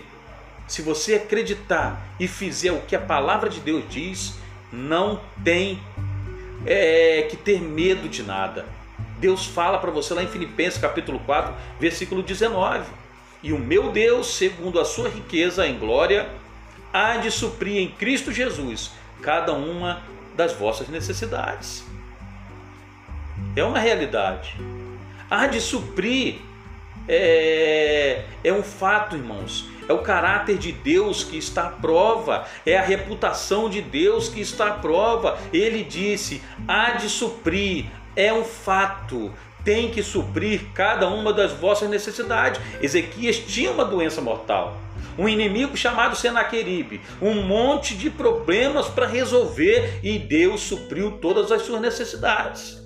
se 0.68 0.82
você 0.82 1.16
acreditar 1.16 2.02
e 2.20 2.28
fizer 2.28 2.72
o 2.72 2.82
que 2.82 2.96
a 2.96 3.02
palavra 3.02 3.50
de 3.50 3.60
Deus 3.60 3.84
diz, 3.90 4.34
não 4.72 5.22
tem 5.44 5.80
é, 6.66 7.28
que 7.30 7.38
ter 7.38 7.62
medo 7.62 8.08
de 8.08 8.24
nada. 8.24 8.66
Deus 9.20 9.46
fala 9.46 9.80
para 9.80 9.92
você 9.92 10.14
lá 10.14 10.24
em 10.24 10.28
Filipenses 10.28 10.80
capítulo 10.80 11.20
4, 11.20 11.54
versículo 11.80 12.22
19. 12.22 12.86
E 13.42 13.54
o 13.54 13.60
meu 13.60 13.92
Deus, 13.92 14.36
segundo 14.36 14.80
a 14.80 14.86
sua 14.86 15.10
riqueza 15.10 15.66
em 15.68 15.78
glória, 15.78 16.30
há 16.92 17.18
de 17.18 17.32
suprir 17.32 17.78
em 17.78 17.90
Cristo 17.90 18.32
Jesus 18.32 18.92
cada 19.22 19.54
uma 19.54 20.02
das 20.36 20.54
vossas 20.54 20.88
necessidades. 20.88 21.84
É 23.56 23.64
uma 23.64 23.80
realidade. 23.80 24.56
Há 25.30 25.48
de 25.48 25.60
suprir 25.60 26.40
é, 27.08 28.24
é 28.44 28.54
um 28.54 28.64
fato, 28.64 29.16
irmãos. 29.16 29.66
É 29.88 29.94
o 29.94 30.00
caráter 30.00 30.58
de 30.58 30.74
Deus 30.74 31.24
que 31.24 31.38
está 31.38 31.68
à 31.68 31.70
prova, 31.70 32.46
é 32.66 32.78
a 32.78 32.82
reputação 32.82 33.70
de 33.70 33.82
Deus 33.82 34.28
que 34.28 34.42
está 34.42 34.68
à 34.68 34.74
prova. 34.74 35.38
Ele 35.54 35.84
disse: 35.84 36.42
há 36.68 36.92
de 36.92 37.10
suprir, 37.10 37.86
é 38.16 38.34
um 38.34 38.44
fato, 38.44 39.32
tem 39.64 39.90
que 39.90 40.04
suprir 40.04 40.66
cada 40.74 41.08
uma 41.08 41.32
das 41.32 41.54
vossas 41.54 41.90
necessidades. 41.90 42.60
Ezequias 42.82 43.38
tinha 43.38 43.72
uma 43.72 43.86
doença 43.86 44.22
mortal 44.22 44.78
um 45.18 45.28
inimigo 45.28 45.76
chamado 45.76 46.16
Senaqueribe, 46.16 47.02
um 47.22 47.42
monte 47.42 47.96
de 47.96 48.10
problemas 48.10 48.88
para 48.88 49.08
resolver 49.08 50.00
e 50.04 50.20
Deus 50.20 50.62
supriu 50.62 51.14
todas 51.20 51.52
as 51.52 51.64
suas 51.64 51.82
necessidades. 51.82 52.82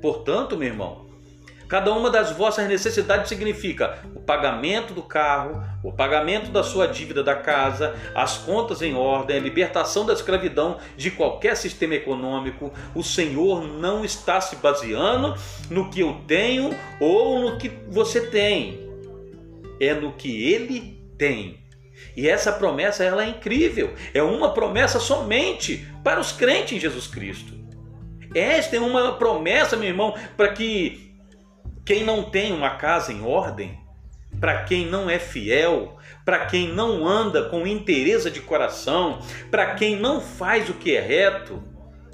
Portanto, 0.00 0.56
meu 0.56 0.68
irmão, 0.68 1.06
cada 1.68 1.92
uma 1.92 2.10
das 2.10 2.32
vossas 2.32 2.68
necessidades 2.68 3.28
significa 3.28 4.00
o 4.14 4.20
pagamento 4.20 4.92
do 4.92 5.02
carro, 5.02 5.64
o 5.82 5.92
pagamento 5.92 6.50
da 6.50 6.62
sua 6.62 6.86
dívida 6.86 7.22
da 7.22 7.36
casa, 7.36 7.94
as 8.14 8.36
contas 8.38 8.82
em 8.82 8.94
ordem, 8.94 9.36
a 9.36 9.40
libertação 9.40 10.04
da 10.04 10.12
escravidão 10.12 10.78
de 10.96 11.10
qualquer 11.12 11.56
sistema 11.56 11.94
econômico. 11.94 12.72
O 12.94 13.02
Senhor 13.02 13.62
não 13.62 14.04
está 14.04 14.40
se 14.40 14.56
baseando 14.56 15.34
no 15.70 15.88
que 15.88 16.00
eu 16.00 16.20
tenho 16.26 16.76
ou 17.00 17.38
no 17.38 17.56
que 17.56 17.70
você 17.88 18.26
tem, 18.26 18.90
é 19.80 19.94
no 19.94 20.12
que 20.12 20.52
Ele 20.52 21.01
tem. 21.22 21.60
E 22.16 22.28
essa 22.28 22.50
promessa 22.50 23.04
ela 23.04 23.24
é 23.24 23.28
incrível. 23.28 23.94
É 24.12 24.20
uma 24.20 24.52
promessa 24.52 24.98
somente 24.98 25.86
para 26.02 26.18
os 26.18 26.32
crentes 26.32 26.72
em 26.72 26.80
Jesus 26.80 27.06
Cristo. 27.06 27.52
Esta 28.34 28.74
é 28.74 28.80
uma 28.80 29.12
promessa, 29.12 29.76
meu 29.76 29.88
irmão, 29.88 30.14
para 30.36 30.52
que 30.52 31.14
quem 31.84 32.02
não 32.02 32.24
tem 32.24 32.52
uma 32.52 32.70
casa 32.70 33.12
em 33.12 33.22
ordem, 33.22 33.78
para 34.40 34.64
quem 34.64 34.84
não 34.86 35.08
é 35.08 35.20
fiel, 35.20 35.96
para 36.24 36.46
quem 36.46 36.66
não 36.66 37.06
anda 37.06 37.48
com 37.48 37.64
interesse 37.64 38.28
de 38.28 38.40
coração, 38.40 39.20
para 39.48 39.74
quem 39.76 39.94
não 39.94 40.20
faz 40.20 40.68
o 40.68 40.74
que 40.74 40.96
é 40.96 41.00
reto, 41.00 41.62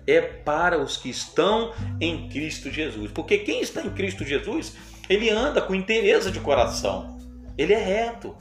é 0.07 0.21
para 0.21 0.79
os 0.79 0.99
que 0.99 1.09
estão 1.09 1.73
em 1.99 2.29
Cristo 2.29 2.71
Jesus. 2.71 3.11
Porque 3.11 3.39
quem 3.39 3.63
está 3.63 3.81
em 3.81 3.91
Cristo 3.91 4.23
Jesus, 4.23 4.77
ele 5.09 5.31
anda 5.31 5.63
com 5.63 5.75
interesse 5.75 6.31
de 6.31 6.41
coração. 6.41 7.17
Ele 7.57 7.73
é 7.73 7.79
reto. 7.79 8.37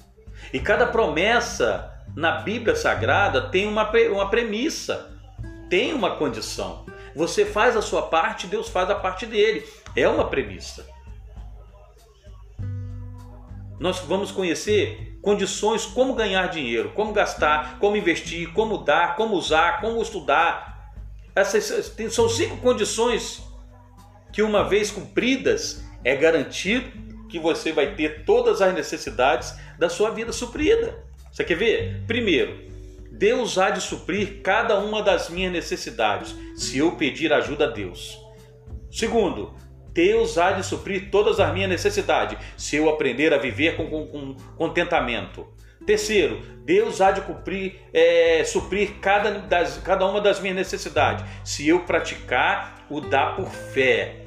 E 0.54 0.60
cada 0.60 0.88
promessa 0.88 1.94
na 2.16 2.42
Bíblia 2.42 2.76
Sagrada 2.76 3.50
tem 3.50 3.68
uma, 3.68 3.92
uma 4.12 4.30
premissa, 4.30 5.12
tem 5.70 5.94
uma 5.94 6.16
condição. 6.16 6.86
Você 7.16 7.46
faz 7.46 7.76
a 7.76 7.82
sua 7.82 8.04
parte, 8.04 8.48
Deus 8.48 8.70
faz 8.70 8.90
a 8.90 8.96
parte 8.96 9.26
dele. 9.26 9.66
É 9.96 10.08
uma 10.08 10.28
premissa. 10.28 10.88
Nós 13.80 14.00
vamos 14.00 14.32
conhecer 14.32 15.20
condições 15.22 15.86
como 15.86 16.16
ganhar 16.16 16.48
dinheiro, 16.48 16.92
como 16.96 17.14
gastar, 17.14 17.78
como 17.80 17.98
investir, 17.98 18.52
como 18.54 18.80
dar, 18.80 19.16
como 19.16 19.36
usar, 19.36 19.82
como 19.82 20.02
estudar. 20.02 20.94
Essas 21.36 21.94
são 22.12 22.28
cinco 22.28 22.58
condições 22.58 23.44
que, 24.34 24.42
uma 24.42 24.64
vez 24.64 24.90
cumpridas, 24.90 25.84
é 26.04 26.16
garantido 26.16 27.07
que 27.30 27.40
você 27.40 27.72
vai 27.72 27.96
ter 27.96 28.26
todas 28.26 28.62
as 28.62 28.74
necessidades 28.74 29.54
da 29.78 29.90
sua 29.90 30.12
vida 30.12 30.32
suprida. 30.32 31.04
Você 31.32 31.44
quer 31.44 31.56
ver? 31.56 32.04
Primeiro, 32.08 32.68
Deus 33.12 33.58
há 33.58 33.70
de 33.70 33.82
suprir 33.82 34.42
cada 34.42 34.80
uma 34.80 35.02
das 35.02 35.30
minhas 35.30 35.52
necessidades, 35.52 36.36
se 36.56 36.78
eu 36.78 36.92
pedir 36.94 37.34
ajuda 37.34 37.66
a 37.66 37.72
Deus. 37.72 38.18
Segundo, 38.92 39.54
Deus 39.92 40.38
há 40.38 40.52
de 40.52 40.64
suprir 40.64 41.10
todas 41.10 41.40
as 41.40 41.52
minhas 41.54 41.70
necessidades, 41.70 42.38
se 42.56 42.76
eu 42.76 42.88
aprender 42.88 43.34
a 43.34 43.38
viver 43.38 43.76
com, 43.76 43.90
com, 43.90 44.08
com 44.08 44.36
contentamento. 44.56 45.48
Terceiro, 45.88 46.42
Deus 46.64 47.02
há 47.02 47.12
de 47.12 47.22
cumprir, 47.22 47.80
é, 47.94 48.44
suprir 48.44 49.00
cada, 49.00 49.40
das, 49.40 49.78
cada 49.78 50.06
uma 50.06 50.22
das 50.22 50.40
minhas 50.40 50.58
necessidades, 50.58 51.26
se 51.44 51.68
eu 51.68 51.80
praticar 51.80 52.86
o 52.90 53.02
dar 53.02 53.36
por 53.36 53.50
fé. 53.50 54.24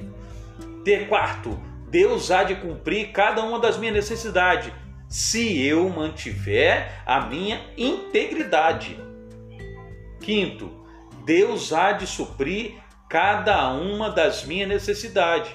Ter 0.83 1.07
quarto, 1.07 1.57
Deus 1.91 2.31
há 2.31 2.45
de 2.45 2.55
cumprir 2.55 3.11
cada 3.11 3.43
uma 3.43 3.59
das 3.59 3.77
minhas 3.77 3.93
necessidades, 3.93 4.71
se 5.09 5.61
eu 5.61 5.89
mantiver 5.89 6.89
a 7.05 7.19
minha 7.19 7.59
integridade. 7.77 8.97
Quinto, 10.21 10.71
Deus 11.25 11.73
há 11.73 11.91
de 11.91 12.07
suprir 12.07 12.75
cada 13.09 13.73
uma 13.73 14.09
das 14.09 14.45
minhas 14.45 14.69
necessidades, 14.69 15.51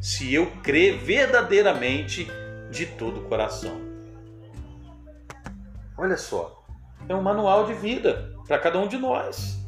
se 0.00 0.32
eu 0.32 0.50
crer 0.62 0.96
verdadeiramente 0.96 2.26
de 2.70 2.86
todo 2.86 3.20
o 3.20 3.24
coração. 3.24 3.78
Olha 5.98 6.16
só, 6.16 6.64
é 7.06 7.14
um 7.14 7.20
manual 7.20 7.66
de 7.66 7.74
vida 7.74 8.34
para 8.48 8.58
cada 8.58 8.78
um 8.78 8.88
de 8.88 8.96
nós. 8.96 9.58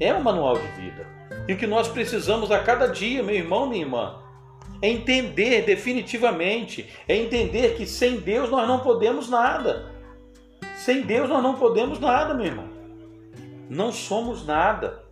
É 0.00 0.14
um 0.14 0.22
manual 0.22 0.58
de 0.58 0.66
vida. 0.68 1.06
E 1.46 1.52
o 1.52 1.58
que 1.58 1.66
nós 1.66 1.88
precisamos 1.88 2.50
a 2.50 2.58
cada 2.60 2.86
dia, 2.86 3.22
meu 3.22 3.34
irmão, 3.34 3.68
minha 3.68 3.84
irmã, 3.84 4.25
é 4.82 4.88
entender 4.88 5.62
definitivamente, 5.62 6.88
é 7.08 7.16
entender 7.16 7.76
que 7.76 7.86
sem 7.86 8.18
Deus 8.18 8.50
nós 8.50 8.66
não 8.68 8.80
podemos 8.80 9.28
nada. 9.28 9.92
Sem 10.76 11.02
Deus 11.02 11.28
nós 11.28 11.42
não 11.42 11.54
podemos 11.54 11.98
nada, 11.98 12.34
meu 12.34 12.46
irmão. 12.46 12.68
Não 13.68 13.90
somos 13.90 14.46
nada. 14.46 15.02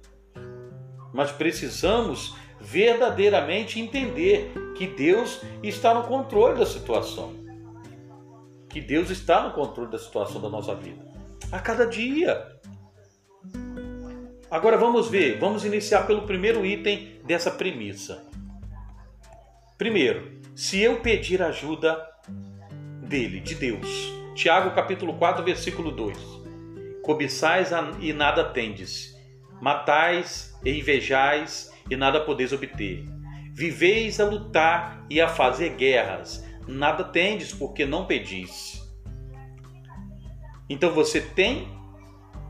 Mas 1.12 1.32
precisamos 1.32 2.34
verdadeiramente 2.60 3.80
entender 3.80 4.52
que 4.76 4.86
Deus 4.86 5.40
está 5.62 5.94
no 5.94 6.04
controle 6.04 6.58
da 6.58 6.66
situação. 6.66 7.32
Que 8.68 8.80
Deus 8.80 9.10
está 9.10 9.42
no 9.42 9.52
controle 9.52 9.90
da 9.90 9.98
situação 9.98 10.40
da 10.40 10.48
nossa 10.48 10.74
vida. 10.74 11.04
A 11.50 11.58
cada 11.58 11.86
dia. 11.86 12.52
Agora 14.50 14.76
vamos 14.76 15.08
ver, 15.08 15.38
vamos 15.38 15.64
iniciar 15.64 16.06
pelo 16.06 16.22
primeiro 16.22 16.64
item 16.64 17.20
dessa 17.24 17.50
premissa. 17.50 18.24
Primeiro, 19.76 20.40
se 20.54 20.80
eu 20.80 21.00
pedir 21.00 21.42
ajuda 21.42 22.00
dele, 23.08 23.40
de 23.40 23.56
Deus. 23.56 24.12
Tiago 24.32 24.72
capítulo 24.72 25.14
4, 25.14 25.44
versículo 25.44 25.90
2. 25.90 26.16
Cobiçais 27.02 27.70
e 28.00 28.12
nada 28.12 28.44
tendes, 28.44 29.16
matais 29.60 30.56
e 30.64 30.78
invejais 30.78 31.72
e 31.90 31.96
nada 31.96 32.20
podeis 32.20 32.52
obter. 32.52 33.04
Viveis 33.52 34.20
a 34.20 34.24
lutar 34.24 35.04
e 35.10 35.20
a 35.20 35.26
fazer 35.26 35.70
guerras, 35.70 36.46
nada 36.68 37.02
tendes 37.02 37.52
porque 37.52 37.84
não 37.84 38.06
pedis. 38.06 38.80
Então 40.70 40.92
você 40.92 41.20
tem 41.20 41.68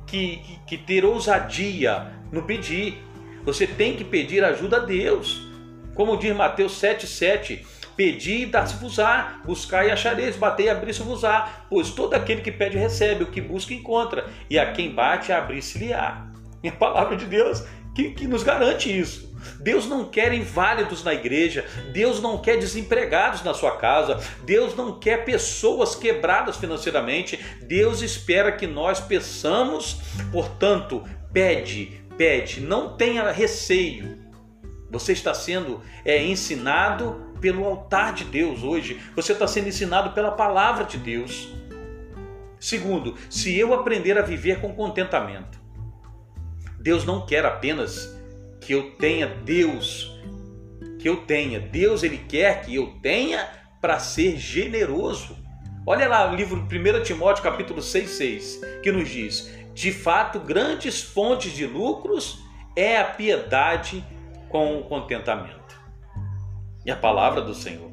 que, 0.06 0.42
que 0.66 0.76
ter 0.76 1.06
ousadia 1.06 2.12
no 2.30 2.42
pedir. 2.42 3.02
Você 3.44 3.66
tem 3.66 3.96
que 3.96 4.04
pedir 4.04 4.44
ajuda 4.44 4.76
a 4.76 4.80
Deus. 4.80 5.53
Como 5.94 6.16
diz 6.16 6.34
Mateus 6.34 6.80
7,7, 6.80 7.64
Pedi 7.96 8.42
e 8.42 8.46
dar-se-vos-á, 8.46 9.40
buscai 9.44 9.88
e 9.88 9.92
achareis, 9.92 10.36
batei 10.36 10.66
e 10.66 10.70
abrir-se-vos-á, 10.70 11.66
pois 11.70 11.90
todo 11.90 12.14
aquele 12.14 12.40
que 12.40 12.50
pede 12.50 12.76
recebe, 12.76 13.22
o 13.22 13.30
que 13.30 13.40
busca 13.40 13.72
encontra, 13.72 14.26
e 14.50 14.58
a 14.58 14.72
quem 14.72 14.90
bate 14.92 15.32
abrir-se-lhe-á. 15.32 16.26
E 16.62 16.68
a 16.68 16.72
palavra 16.72 17.16
de 17.16 17.24
Deus 17.26 17.62
que, 17.94 18.10
que 18.10 18.26
nos 18.26 18.42
garante 18.42 18.96
isso. 18.96 19.32
Deus 19.60 19.86
não 19.86 20.06
quer 20.06 20.32
inválidos 20.32 21.04
na 21.04 21.14
igreja, 21.14 21.64
Deus 21.92 22.20
não 22.20 22.38
quer 22.38 22.58
desempregados 22.58 23.44
na 23.44 23.54
sua 23.54 23.76
casa, 23.76 24.18
Deus 24.44 24.74
não 24.74 24.98
quer 24.98 25.24
pessoas 25.24 25.94
quebradas 25.94 26.56
financeiramente, 26.56 27.38
Deus 27.62 28.02
espera 28.02 28.50
que 28.50 28.66
nós 28.66 28.98
peçamos, 28.98 29.98
portanto, 30.32 31.04
pede, 31.32 32.02
pede, 32.16 32.60
não 32.60 32.96
tenha 32.96 33.30
receio. 33.30 34.23
Você 34.94 35.12
está 35.12 35.34
sendo 35.34 35.82
é, 36.04 36.24
ensinado 36.24 37.34
pelo 37.40 37.64
altar 37.64 38.14
de 38.14 38.22
Deus 38.24 38.62
hoje, 38.62 39.00
você 39.16 39.32
está 39.32 39.44
sendo 39.44 39.66
ensinado 39.66 40.10
pela 40.12 40.30
palavra 40.30 40.84
de 40.84 40.96
Deus. 40.96 41.52
Segundo, 42.60 43.16
se 43.28 43.58
eu 43.58 43.74
aprender 43.74 44.16
a 44.16 44.22
viver 44.22 44.60
com 44.60 44.72
contentamento, 44.72 45.58
Deus 46.78 47.04
não 47.04 47.26
quer 47.26 47.44
apenas 47.44 48.16
que 48.60 48.72
eu 48.72 48.92
tenha 48.92 49.26
Deus, 49.26 50.16
que 51.00 51.08
eu 51.08 51.16
tenha. 51.26 51.58
Deus 51.58 52.04
ele 52.04 52.18
quer 52.18 52.62
que 52.62 52.76
eu 52.76 52.94
tenha 53.02 53.48
para 53.80 53.98
ser 53.98 54.36
generoso. 54.38 55.36
Olha 55.84 56.08
lá 56.08 56.30
o 56.30 56.36
livro 56.36 56.60
1 56.60 57.02
Timóteo 57.02 57.42
capítulo 57.42 57.82
6, 57.82 58.10
6, 58.10 58.60
que 58.80 58.92
nos 58.92 59.08
diz: 59.08 59.50
de 59.74 59.90
fato, 59.90 60.38
grandes 60.38 61.02
fontes 61.02 61.52
de 61.52 61.66
lucros 61.66 62.38
é 62.76 62.96
a 62.96 63.04
piedade 63.04 64.04
com 64.54 64.84
contentamento. 64.84 65.74
E 66.86 66.90
a 66.92 66.94
palavra 66.94 67.40
do 67.40 67.52
Senhor. 67.52 67.90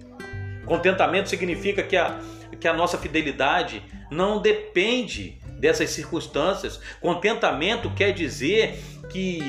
Contentamento 0.63 1.27
significa 1.27 1.81
que 1.81 1.97
a, 1.97 2.19
que 2.59 2.67
a 2.67 2.73
nossa 2.73 2.99
fidelidade 2.99 3.83
não 4.11 4.39
depende 4.39 5.39
dessas 5.59 5.89
circunstâncias. 5.89 6.79
Contentamento 7.01 7.89
quer 7.95 8.13
dizer 8.13 8.79
que 9.09 9.39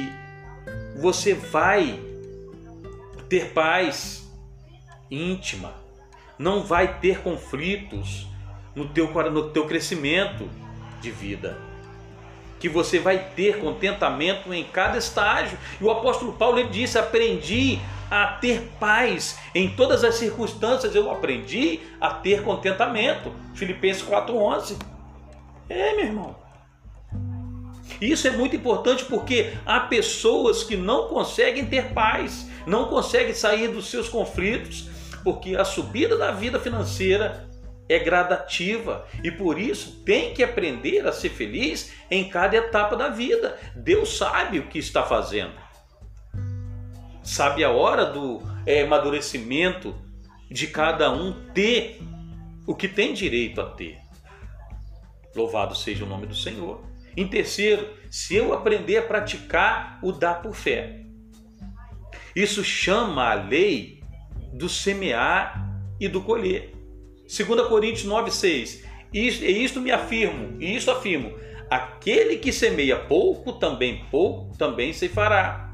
você 0.97 1.35
vai 1.35 2.01
ter 3.29 3.51
paz 3.53 4.27
íntima, 5.11 5.75
não 6.39 6.63
vai 6.63 6.99
ter 6.99 7.19
conflitos 7.19 8.27
no 8.75 8.89
teu, 8.89 9.13
no 9.31 9.51
teu 9.51 9.67
crescimento 9.67 10.49
de 11.03 11.11
vida. 11.11 11.59
Que 12.63 12.69
você 12.69 13.01
vai 13.01 13.19
ter 13.35 13.59
contentamento 13.59 14.55
em 14.55 14.63
cada 14.63 14.97
estágio. 14.97 15.59
E 15.81 15.85
o 15.85 15.91
apóstolo 15.91 16.35
Paulo 16.35 16.61
ele 16.61 16.69
disse: 16.69 16.97
Aprendi 16.97 17.81
a 18.09 18.27
ter 18.27 18.71
paz 18.79 19.37
em 19.53 19.71
todas 19.71 20.05
as 20.05 20.15
circunstâncias, 20.15 20.95
eu 20.95 21.11
aprendi 21.11 21.81
a 22.01 22.11
ter 22.11 22.45
contentamento. 22.45 23.33
Filipenses 23.53 24.05
4,11. 24.05 24.77
É, 25.69 25.97
meu 25.97 26.05
irmão. 26.05 26.37
Isso 28.01 28.29
é 28.29 28.31
muito 28.31 28.55
importante 28.55 29.05
porque 29.07 29.55
há 29.67 29.81
pessoas 29.81 30.63
que 30.63 30.77
não 30.77 31.09
conseguem 31.09 31.67
ter 31.67 31.93
paz, 31.93 32.49
não 32.65 32.85
conseguem 32.85 33.35
sair 33.35 33.67
dos 33.67 33.91
seus 33.91 34.09
conflitos, 34.09 34.89
porque 35.25 35.57
a 35.57 35.65
subida 35.65 36.17
da 36.17 36.31
vida 36.31 36.61
financeira 36.61 37.49
é 37.93 37.99
gradativa 37.99 39.07
e 39.23 39.31
por 39.31 39.59
isso 39.59 40.03
tem 40.05 40.33
que 40.33 40.43
aprender 40.43 41.07
a 41.07 41.13
ser 41.13 41.31
feliz 41.31 41.93
em 42.11 42.29
cada 42.29 42.57
etapa 42.57 42.97
da 42.97 43.09
vida. 43.09 43.59
Deus 43.75 44.17
sabe 44.17 44.59
o 44.59 44.69
que 44.69 44.79
está 44.79 45.03
fazendo, 45.03 45.55
sabe 47.23 47.65
a 47.65 47.71
hora 47.71 48.07
do 48.07 48.43
é, 48.67 48.83
amadurecimento 48.83 49.95
de 50.51 50.67
cada 50.67 51.11
um 51.11 51.33
ter 51.53 52.01
o 52.67 52.75
que 52.75 52.89
tem 52.89 53.13
direito 53.13 53.61
a 53.61 53.71
ter. 53.71 53.99
Louvado 55.35 55.75
seja 55.75 56.05
o 56.05 56.09
nome 56.09 56.27
do 56.27 56.35
Senhor. 56.35 56.85
Em 57.17 57.27
terceiro, 57.27 57.89
se 58.11 58.35
eu 58.37 58.53
aprender 58.53 58.99
a 58.99 59.03
praticar 59.03 59.99
o 60.03 60.13
dar 60.13 60.43
por 60.43 60.55
fé. 60.55 61.01
Isso 62.35 62.65
chama 62.65 63.31
a 63.31 63.35
lei 63.35 64.03
do 64.53 64.69
semear 64.69 65.71
e 66.01 66.09
do 66.09 66.23
colher. 66.23 66.72
2 67.35 67.67
Coríntios 67.69 68.07
9,6. 68.07 68.85
E 69.13 69.27
isto 69.65 69.81
me 69.81 69.91
afirmo, 69.91 70.57
e 70.61 70.77
isto 70.77 70.91
afirmo: 70.91 71.35
aquele 71.71 72.37
que 72.37 72.53
semeia 72.53 72.97
pouco, 72.99 73.53
também 73.55 74.05
pouco, 74.11 74.57
também 74.57 74.93
se 74.93 75.09
fará. 75.09 75.73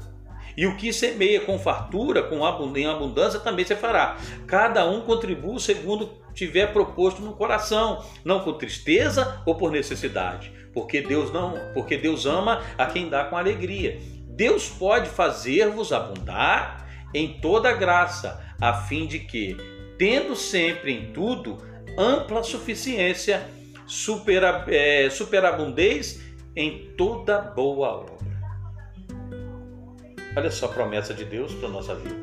E 0.55 0.65
o 0.65 0.75
que 0.75 0.91
semeia 0.91 1.41
com 1.41 1.57
fartura, 1.57 2.23
com 2.23 2.45
abundância, 2.45 3.39
também 3.39 3.65
se 3.65 3.75
fará. 3.75 4.17
Cada 4.45 4.89
um 4.89 5.01
contribui 5.01 5.59
segundo 5.59 6.19
tiver 6.33 6.67
proposto 6.73 7.21
no 7.21 7.33
coração, 7.33 8.03
não 8.23 8.41
com 8.41 8.53
tristeza 8.53 9.41
ou 9.45 9.55
por 9.55 9.71
necessidade, 9.71 10.51
porque 10.73 11.01
Deus 11.01 11.31
não, 11.31 11.53
porque 11.73 11.97
Deus 11.97 12.25
ama 12.25 12.61
a 12.77 12.85
quem 12.85 13.09
dá 13.09 13.25
com 13.25 13.37
alegria. 13.37 13.99
Deus 14.27 14.69
pode 14.69 15.09
fazer-vos 15.09 15.91
abundar 15.91 16.87
em 17.13 17.39
toda 17.39 17.73
graça, 17.73 18.41
a 18.61 18.73
fim 18.73 19.05
de 19.05 19.19
que, 19.19 19.57
tendo 19.99 20.33
sempre 20.33 20.93
em 20.93 21.11
tudo 21.11 21.57
ampla 21.97 22.41
suficiência, 22.41 23.45
super, 23.85 24.41
é, 24.69 25.09
superabundez 25.09 26.23
em 26.55 26.93
toda 26.97 27.41
boa 27.41 27.89
obra. 27.89 28.17
Olha 30.37 30.49
só 30.49 30.67
a 30.67 30.69
promessa 30.69 31.13
de 31.13 31.25
Deus 31.25 31.53
para 31.53 31.67
a 31.67 31.71
nossa 31.71 31.93
vida. 31.95 32.15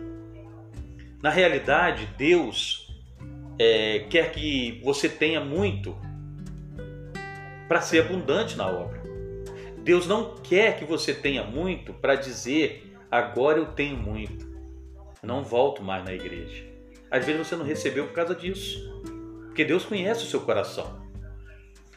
Na 1.23 1.29
realidade, 1.29 2.09
Deus 2.17 2.91
é, 3.59 4.07
quer 4.09 4.33
que 4.33 4.81
você 4.83 5.07
tenha 5.07 5.41
muito 5.45 5.95
para 7.69 7.83
ser 7.83 8.01
abundante 8.01 8.57
na 8.57 8.69
obra. 8.69 9.03
Deus 9.83 10.07
não 10.07 10.37
quer 10.37 10.79
que 10.79 10.85
você 10.85 11.13
tenha 11.13 11.45
muito 11.45 11.93
para 11.93 12.15
dizer 12.15 12.97
agora 13.11 13.59
eu 13.59 13.67
tenho 13.67 13.97
muito, 13.97 14.47
não 15.23 15.45
volto 15.45 15.83
mais 15.83 16.05
na 16.05 16.13
igreja. 16.13 16.66
Às 17.17 17.25
vezes 17.25 17.47
você 17.47 17.57
não 17.57 17.65
recebeu 17.65 18.07
por 18.07 18.13
causa 18.13 18.35
disso, 18.35 18.79
porque 19.47 19.65
Deus 19.65 19.85
conhece 19.85 20.25
o 20.25 20.29
seu 20.29 20.41
coração. 20.41 21.01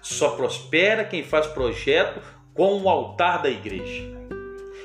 Só 0.02 0.30
prospera 0.32 1.04
quem 1.04 1.24
faz 1.24 1.46
projeto 1.48 2.22
com 2.54 2.82
o 2.82 2.90
altar 2.90 3.42
da 3.42 3.50
igreja. 3.50 4.04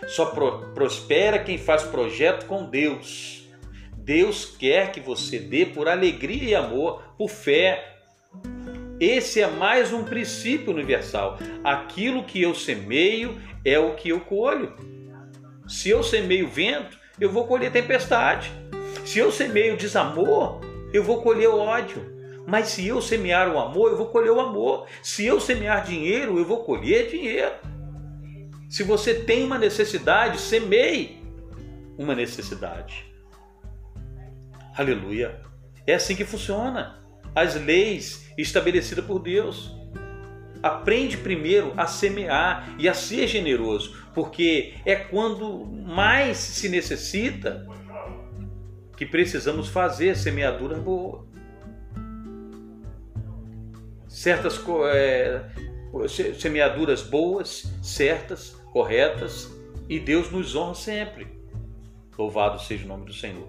Só 0.09 0.27
pro, 0.27 0.73
prospera 0.75 1.39
quem 1.39 1.57
faz 1.57 1.85
projeto 1.85 2.47
com 2.47 2.69
Deus. 2.69 3.49
Deus 3.97 4.45
quer 4.45 4.91
que 4.91 5.01
você 5.01 5.39
dê 5.39 5.65
por 5.65 5.89
alegria 5.89 6.51
e 6.51 6.55
amor, 6.55 7.03
por 7.17 7.31
fé, 7.31 7.95
esse 9.01 9.41
é 9.41 9.47
mais 9.47 9.93
um 9.93 10.05
princípio 10.05 10.73
universal. 10.73 11.39
Aquilo 11.63 12.25
que 12.25 12.41
eu 12.41 12.55
semeio 12.55 13.41
é 13.65 13.79
o 13.79 13.95
que 13.95 14.09
eu 14.09 14.21
colho. 14.21 14.73
Se 15.67 15.91
eu 15.91 16.03
semeio 16.03 16.49
vento, 16.49 16.99
eu 17.21 17.31
vou 17.31 17.47
colher 17.47 17.73
tempestade. 17.73 18.53
Se 19.05 19.19
eu 19.19 19.31
semeio 19.31 19.77
desamor, 19.77 20.61
eu 20.93 21.03
vou 21.03 21.21
colher 21.21 21.49
ódio. 21.49 22.15
Mas 22.47 22.69
se 22.69 22.87
eu 22.87 23.01
semear 23.03 23.53
o 23.53 23.59
amor, 23.59 23.91
eu 23.91 23.97
vou 23.97 24.07
colher 24.07 24.31
o 24.31 24.41
amor. 24.41 24.87
Se 25.03 25.25
eu 25.27 25.39
semear 25.41 25.85
dinheiro, 25.85 26.39
eu 26.39 26.45
vou 26.45 26.65
colher 26.65 27.09
dinheiro. 27.11 27.55
Se 28.69 28.83
você 28.83 29.15
tem 29.15 29.45
uma 29.45 29.59
necessidade, 29.59 30.41
semeie 30.41 31.23
uma 31.99 32.15
necessidade. 32.15 33.05
Aleluia. 34.77 35.41
É 35.87 35.95
assim 35.95 36.17
que 36.17 36.25
funciona. 36.25 36.99
As 37.35 37.55
leis 37.55 38.33
estabelecida 38.39 39.03
por 39.03 39.19
Deus. 39.19 39.71
Aprende 40.63 41.19
primeiro 41.19 41.75
a 41.77 41.87
semear 41.87 42.75
e 42.79 42.89
a 42.89 42.95
ser 42.95 43.29
generoso, 43.29 43.95
porque 44.15 44.75
é 44.87 44.97
quando 44.97 45.67
mais 45.67 46.39
se 46.39 46.71
necessita 46.71 47.67
que 48.97 49.05
precisamos 49.05 49.69
fazer 49.69 50.17
semeadura 50.17 50.77
boa. 50.77 51.27
Certas 54.09 54.61
é, 54.93 55.45
semeaduras 56.39 57.03
boas, 57.03 57.65
certas, 57.83 58.51
corretas, 58.73 59.53
e 59.89 59.99
Deus 59.99 60.31
nos 60.31 60.55
honra 60.55 60.75
sempre. 60.75 61.27
Louvado 62.17 62.61
seja 62.63 62.85
o 62.85 62.89
nome 62.89 63.07
do 63.07 63.13
Senhor. 63.13 63.49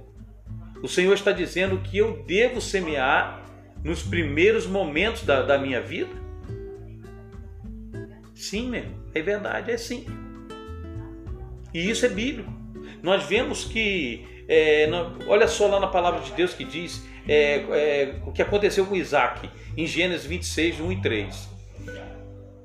O 0.81 0.87
Senhor 0.87 1.13
está 1.13 1.31
dizendo 1.31 1.79
que 1.79 1.97
eu 1.97 2.23
devo 2.23 2.59
semear 2.59 3.43
nos 3.83 4.03
primeiros 4.03 4.65
momentos 4.65 5.23
da, 5.23 5.41
da 5.43 5.57
minha 5.57 5.81
vida? 5.81 6.11
Sim, 8.33 8.69
meu, 8.69 8.85
é 9.13 9.21
verdade, 9.21 9.71
é 9.71 9.77
sim. 9.77 10.05
E 11.73 11.89
isso 11.89 12.05
é 12.05 12.09
bíblico. 12.09 12.51
Nós 13.05 13.23
vemos 13.23 13.65
que, 13.65 14.25
é, 14.49 14.89
olha 15.27 15.47
só 15.47 15.67
lá 15.67 15.79
na 15.79 15.85
palavra 15.85 16.21
de 16.21 16.31
Deus 16.31 16.55
que 16.55 16.63
diz 16.63 17.05
é, 17.27 17.57
é, 17.69 18.15
o 18.25 18.31
que 18.31 18.41
aconteceu 18.41 18.83
com 18.83 18.95
Isaac, 18.95 19.47
em 19.77 19.85
Gênesis 19.85 20.25
26, 20.25 20.79
1 20.79 20.91
e 20.91 21.01
3. 21.03 21.49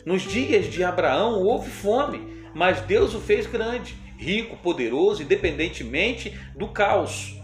Nos 0.06 0.22
dias 0.22 0.72
de 0.72 0.82
Abraão 0.82 1.42
houve 1.42 1.68
fome, 1.68 2.26
mas 2.54 2.80
Deus 2.80 3.14
o 3.14 3.20
fez 3.20 3.46
grande, 3.46 3.94
rico, 4.16 4.56
poderoso, 4.56 5.22
independentemente 5.22 6.34
do 6.56 6.68
caos. 6.68 7.36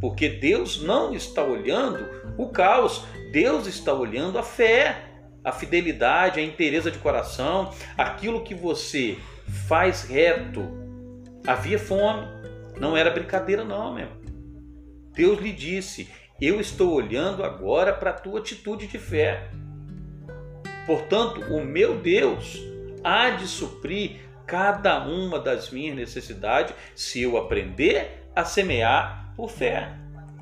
porque 0.00 0.28
Deus 0.28 0.80
não 0.80 1.14
está 1.14 1.42
olhando 1.42 2.06
o 2.38 2.48
caos, 2.50 3.02
Deus 3.32 3.66
está 3.66 3.92
olhando 3.92 4.38
a 4.38 4.42
fé, 4.44 5.02
a 5.42 5.50
fidelidade, 5.50 6.38
a 6.38 6.44
inteireza 6.44 6.92
de 6.92 6.98
coração, 6.98 7.72
aquilo 7.98 8.44
que 8.44 8.54
você 8.54 9.16
faz 9.66 10.04
reto. 10.04 10.62
Havia 11.46 11.78
fome, 11.78 12.35
não 12.78 12.96
era 12.96 13.10
brincadeira, 13.10 13.64
não, 13.64 13.94
meu. 13.94 14.08
Deus 15.12 15.40
lhe 15.40 15.52
disse: 15.52 16.08
Eu 16.40 16.60
estou 16.60 16.92
olhando 16.92 17.42
agora 17.42 17.92
para 17.92 18.10
a 18.10 18.14
tua 18.14 18.40
atitude 18.40 18.86
de 18.86 18.98
fé. 18.98 19.50
Portanto, 20.86 21.40
o 21.52 21.64
meu 21.64 21.98
Deus 21.98 22.60
há 23.02 23.30
de 23.30 23.46
suprir 23.46 24.20
cada 24.46 25.04
uma 25.04 25.40
das 25.40 25.70
minhas 25.70 25.96
necessidades 25.96 26.74
se 26.94 27.20
eu 27.22 27.36
aprender 27.36 28.28
a 28.34 28.44
semear 28.44 29.32
por 29.36 29.50
fé. 29.50 29.92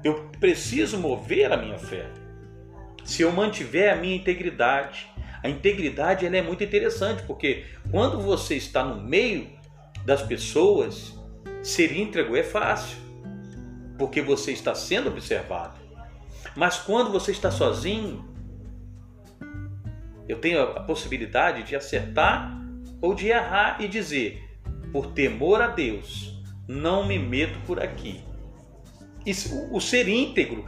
Eu 0.03 0.29
preciso 0.39 0.99
mover 0.99 1.51
a 1.51 1.57
minha 1.57 1.79
fé. 1.79 2.07
Se 3.05 3.23
eu 3.23 3.33
mantiver 3.33 3.93
a 3.93 3.97
minha 3.97 4.17
integridade, 4.17 5.09
a 5.43 5.49
integridade 5.49 6.27
ela 6.27 6.37
é 6.37 6.43
muito 6.43 6.65
interessante 6.65 7.23
porque 7.23 7.65
quando 7.91 8.21
você 8.21 8.57
está 8.57 8.85
no 8.85 9.03
meio 9.03 9.49
das 10.05 10.23
pessoas, 10.23 11.15
ser 11.65 11.97
íntegro 11.97 12.37
é 12.37 12.43
fácil, 12.43 12.99
porque 13.99 14.21
você 14.21 14.53
está 14.53 14.75
sendo 14.75 15.09
observado. 15.09 15.81
Mas 16.55 16.79
quando 16.79 17.11
você 17.11 17.33
está 17.33 17.51
sozinho, 17.51 18.23
eu 20.29 20.39
tenho 20.39 20.61
a 20.61 20.81
possibilidade 20.81 21.63
de 21.63 21.75
acertar 21.75 22.61
ou 23.01 23.15
de 23.15 23.29
errar 23.29 23.79
e 23.81 23.89
dizer: 23.89 24.45
por 24.93 25.07
temor 25.13 25.63
a 25.63 25.69
Deus, 25.69 26.39
não 26.69 27.07
me 27.07 27.19
meto 27.19 27.59
por 27.67 27.83
aqui. 27.83 28.23
Isso, 29.25 29.69
o 29.73 29.81
ser 29.81 30.07
íntegro 30.07 30.67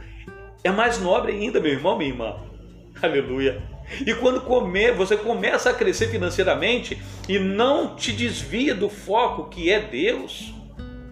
é 0.63 0.71
mais 0.71 0.99
nobre 0.99 1.31
ainda, 1.31 1.59
meu 1.59 1.71
irmão, 1.71 1.95
minha 1.95 2.09
irmã. 2.09 2.43
Aleluia. 3.01 3.61
E 4.05 4.13
quando 4.15 4.41
come, 4.41 4.91
você 4.91 5.15
começa 5.15 5.69
a 5.69 5.73
crescer 5.73 6.07
financeiramente 6.09 7.01
e 7.29 7.37
não 7.37 7.95
te 7.95 8.11
desvia 8.11 8.73
do 8.73 8.89
foco 8.89 9.47
que 9.47 9.71
é 9.71 9.79
Deus, 9.79 10.53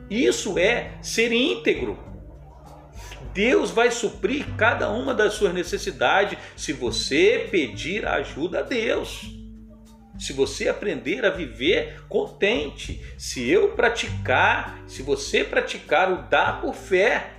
isso 0.09 0.57
é 0.57 0.97
ser 1.01 1.31
íntegro. 1.31 1.97
Deus 3.33 3.71
vai 3.71 3.91
suprir 3.91 4.55
cada 4.55 4.89
uma 4.89 5.13
das 5.13 5.33
suas 5.33 5.53
necessidades 5.53 6.39
se 6.55 6.71
você 6.71 7.47
pedir 7.51 8.05
ajuda 8.07 8.59
a 8.59 8.61
Deus. 8.61 9.31
Se 10.17 10.31
você 10.31 10.69
aprender 10.69 11.25
a 11.25 11.29
viver 11.29 12.05
contente, 12.07 13.03
se 13.17 13.49
eu 13.49 13.75
praticar, 13.75 14.81
se 14.87 15.01
você 15.01 15.43
praticar 15.43 16.11
o 16.11 16.29
dar 16.29 16.61
por 16.61 16.73
fé, 16.73 17.33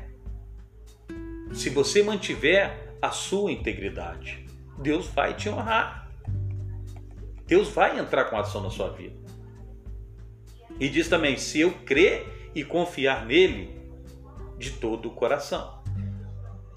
se 1.54 1.70
você 1.70 2.02
mantiver 2.02 2.98
a 3.00 3.10
sua 3.10 3.50
integridade, 3.50 4.44
Deus 4.78 5.06
vai 5.06 5.32
te 5.32 5.48
honrar. 5.48 6.10
Deus 7.46 7.68
vai 7.68 7.98
entrar 7.98 8.24
com 8.24 8.36
ação 8.36 8.62
na 8.62 8.70
sua 8.70 8.90
vida. 8.90 9.16
E 10.78 10.88
diz 10.88 11.08
também: 11.08 11.38
se 11.38 11.60
eu 11.60 11.72
crer 11.72 12.35
e 12.56 12.64
confiar 12.64 13.26
nele 13.26 13.68
de 14.58 14.70
todo 14.70 15.08
o 15.08 15.10
coração. 15.10 15.78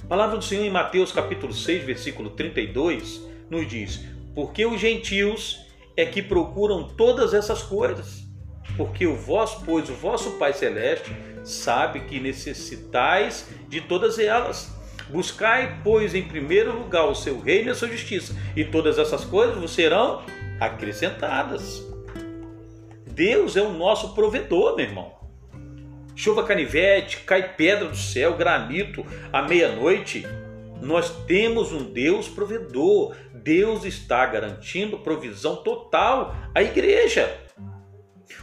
A 0.04 0.06
palavra 0.06 0.38
do 0.38 0.44
Senhor 0.44 0.66
em 0.66 0.70
Mateus 0.70 1.14
capítulo 1.14 1.54
6, 1.54 1.86
versículo 1.86 2.32
32, 2.32 3.24
nos 3.50 3.66
diz: 3.66 4.06
Porque 4.36 4.66
os 4.66 4.80
gentios 4.80 5.66
é 5.96 6.06
que 6.06 6.22
procuram 6.22 6.84
todas 6.84 7.34
essas 7.34 7.64
coisas, 7.64 8.26
porque 8.76 9.08
o 9.08 9.16
vosso, 9.16 9.64
pois 9.64 9.90
o 9.90 9.94
vosso 9.94 10.32
Pai 10.32 10.52
celeste 10.52 11.16
sabe 11.46 12.02
que 12.02 12.20
necessitais 12.20 13.48
de 13.70 13.80
todas 13.80 14.20
elas. 14.20 14.78
Buscai, 15.10 15.80
pois, 15.82 16.14
em 16.14 16.24
primeiro 16.24 16.78
lugar 16.78 17.06
o 17.06 17.16
seu 17.16 17.40
reino 17.40 17.70
e 17.70 17.72
a 17.72 17.76
sua 17.76 17.88
justiça, 17.88 18.36
e 18.54 18.66
todas 18.66 19.00
essas 19.00 19.24
coisas 19.24 19.58
vos 19.58 19.72
serão 19.72 20.24
acrescentadas. 20.60 21.82
Deus 23.08 23.56
é 23.56 23.62
o 23.62 23.72
nosso 23.72 24.14
provedor, 24.14 24.76
meu 24.76 24.86
irmão. 24.86 25.19
Chuva 26.20 26.44
canivete, 26.44 27.22
cai 27.22 27.54
pedra 27.56 27.88
do 27.88 27.96
céu, 27.96 28.36
granito 28.36 29.06
à 29.32 29.42
meia-noite. 29.42 30.28
Nós 30.82 31.10
temos 31.26 31.72
um 31.72 31.94
Deus 31.94 32.28
provedor, 32.28 33.16
Deus 33.34 33.86
está 33.86 34.26
garantindo 34.26 35.00
provisão 35.00 35.64
total 35.64 36.36
à 36.54 36.62
igreja. 36.62 37.40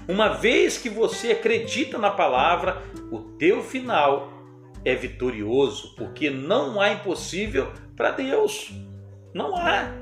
Uma 0.09 0.29
vez 0.29 0.79
que 0.79 0.89
você 0.89 1.33
acredita 1.33 1.99
na 1.99 2.11
palavra, 2.11 2.83
o 3.12 3.18
teu 3.37 3.62
final 3.62 4.33
é 4.83 4.95
vitorioso, 4.95 5.95
porque 5.97 6.31
não 6.31 6.81
há 6.81 6.93
impossível 6.93 7.70
para 7.95 8.11
Deus. 8.11 8.72
Não 9.35 9.55
há. 9.55 9.93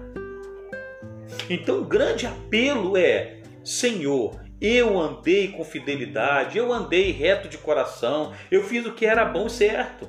Então, 1.51 1.81
o 1.81 1.85
grande 1.85 2.25
apelo 2.25 2.97
é: 2.97 3.43
Senhor, 3.65 4.44
eu 4.67 4.99
andei 4.99 5.49
com 5.49 5.65
fidelidade, 5.65 6.57
eu 6.57 6.73
andei 6.73 7.11
reto 7.11 7.49
de 7.49 7.59
coração, 7.59 8.33
eu 8.51 8.63
fiz 8.63 8.87
o 8.87 8.93
que 8.93 9.05
era 9.05 9.25
bom 9.25 9.47
e 9.47 9.51
certo. 9.51 10.09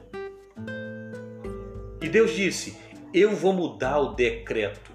E 2.01 2.07
Deus 2.07 2.35
disse: 2.35 2.77
eu 3.15 3.33
vou 3.33 3.53
mudar 3.53 3.97
o 3.99 4.13
decreto. 4.13 4.91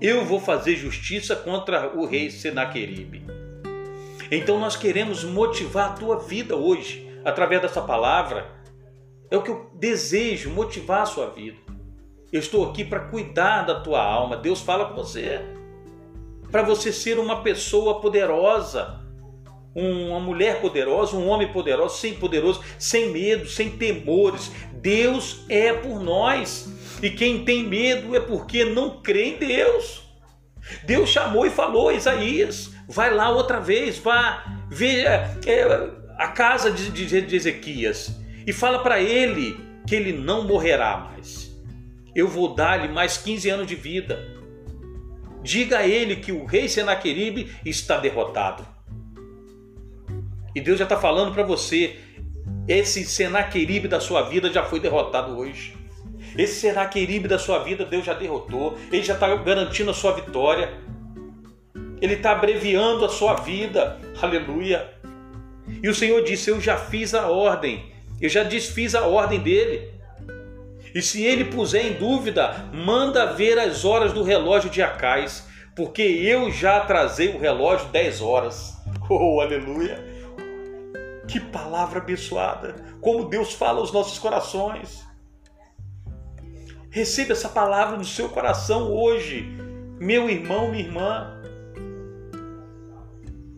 Eu 0.00 0.24
vou 0.24 0.40
fazer 0.40 0.74
justiça 0.74 1.36
contra 1.36 1.96
o 1.96 2.04
rei 2.04 2.28
Senaqueribe. 2.28 3.24
Então 4.32 4.58
nós 4.58 4.74
queremos 4.74 5.22
motivar 5.22 5.90
a 5.90 5.92
tua 5.92 6.18
vida 6.18 6.56
hoje, 6.56 7.08
através 7.24 7.62
dessa 7.62 7.80
palavra. 7.80 8.50
É 9.30 9.36
o 9.36 9.42
que 9.44 9.50
eu 9.52 9.70
desejo, 9.74 10.50
motivar 10.50 11.02
a 11.02 11.06
sua 11.06 11.30
vida. 11.30 11.56
Eu 12.32 12.40
estou 12.40 12.68
aqui 12.68 12.84
para 12.84 13.08
cuidar 13.08 13.62
da 13.62 13.80
tua 13.80 14.02
alma. 14.02 14.36
Deus 14.36 14.60
fala 14.60 14.86
com 14.86 14.96
você. 14.96 15.40
Para 16.50 16.62
você 16.62 16.92
ser 16.92 17.18
uma 17.18 17.42
pessoa 17.42 18.00
poderosa, 18.00 19.00
uma 19.74 20.20
mulher 20.20 20.60
poderosa, 20.60 21.16
um 21.16 21.28
homem 21.28 21.52
poderoso, 21.52 21.98
sem 21.98 22.14
poderoso, 22.14 22.62
sem 22.78 23.10
medo, 23.10 23.46
sem 23.46 23.70
temores. 23.70 24.50
Deus 24.74 25.44
é 25.48 25.72
por 25.72 26.00
nós. 26.02 26.72
E 27.02 27.10
quem 27.10 27.44
tem 27.44 27.64
medo 27.64 28.16
é 28.16 28.20
porque 28.20 28.64
não 28.64 29.02
crê 29.02 29.34
em 29.34 29.36
Deus. 29.36 30.02
Deus 30.84 31.10
chamou 31.10 31.46
e 31.46 31.50
falou 31.50 31.92
Isaías: 31.92 32.70
vai 32.88 33.12
lá 33.12 33.28
outra 33.28 33.60
vez, 33.60 33.98
vá 33.98 34.44
ver 34.70 35.04
é, 35.46 35.90
a 36.16 36.28
casa 36.28 36.70
de, 36.70 36.90
de, 36.90 37.20
de 37.20 37.36
Ezequias 37.36 38.16
e 38.46 38.52
fala 38.52 38.78
para 38.78 39.00
ele 39.00 39.58
que 39.86 39.94
ele 39.94 40.12
não 40.12 40.44
morrerá 40.44 40.96
mais. 40.96 41.54
Eu 42.14 42.28
vou 42.28 42.54
dar-lhe 42.54 42.88
mais 42.88 43.18
15 43.18 43.50
anos 43.50 43.66
de 43.66 43.74
vida. 43.74 44.35
Diga 45.46 45.78
a 45.78 45.86
ele 45.86 46.16
que 46.16 46.32
o 46.32 46.44
rei 46.44 46.68
Senaqueribe 46.68 47.54
está 47.64 47.98
derrotado. 47.98 48.66
E 50.52 50.60
Deus 50.60 50.76
já 50.76 50.82
está 50.82 50.96
falando 50.96 51.32
para 51.32 51.44
você: 51.44 52.00
esse 52.66 53.04
Senaqueribe 53.04 53.86
da 53.86 54.00
sua 54.00 54.22
vida 54.22 54.52
já 54.52 54.64
foi 54.64 54.80
derrotado 54.80 55.38
hoje. 55.38 55.76
Esse 56.36 56.54
Senaqueribe 56.54 57.28
da 57.28 57.38
sua 57.38 57.60
vida, 57.60 57.84
Deus 57.84 58.04
já 58.04 58.12
derrotou. 58.12 58.76
Ele 58.90 59.04
já 59.04 59.14
está 59.14 59.32
garantindo 59.36 59.92
a 59.92 59.94
sua 59.94 60.14
vitória. 60.14 60.80
Ele 62.02 62.14
está 62.14 62.32
abreviando 62.32 63.04
a 63.04 63.08
sua 63.08 63.34
vida. 63.34 64.00
Aleluia. 64.20 64.94
E 65.80 65.88
o 65.88 65.94
Senhor 65.94 66.24
disse: 66.24 66.50
Eu 66.50 66.60
já 66.60 66.76
fiz 66.76 67.14
a 67.14 67.28
ordem. 67.28 67.92
Eu 68.20 68.28
já 68.28 68.42
desfiz 68.42 68.96
a 68.96 69.06
ordem 69.06 69.38
dele. 69.38 69.92
E 70.96 71.02
se 71.02 71.22
ele 71.22 71.44
puser 71.44 71.84
em 71.84 71.92
dúvida, 71.92 72.70
manda 72.72 73.34
ver 73.34 73.58
as 73.58 73.84
horas 73.84 74.14
do 74.14 74.22
relógio 74.22 74.70
de 74.70 74.80
Acais, 74.80 75.46
porque 75.74 76.00
eu 76.00 76.50
já 76.50 76.78
atrasei 76.78 77.36
o 77.36 77.38
relógio 77.38 77.88
10 77.88 78.22
horas. 78.22 78.74
Oh, 79.08 79.40
aleluia! 79.40 80.02
Que 81.28 81.38
palavra 81.38 82.00
abençoada! 82.00 82.74
Como 83.00 83.28
Deus 83.28 83.52
fala 83.52 83.78
aos 83.78 83.92
nossos 83.92 84.18
corações. 84.18 85.06
Receba 86.90 87.32
essa 87.32 87.50
palavra 87.50 87.98
no 87.98 88.04
seu 88.04 88.30
coração 88.30 88.90
hoje, 88.90 89.46
meu 90.00 90.30
irmão, 90.30 90.70
minha 90.70 90.82
irmã. 90.82 91.40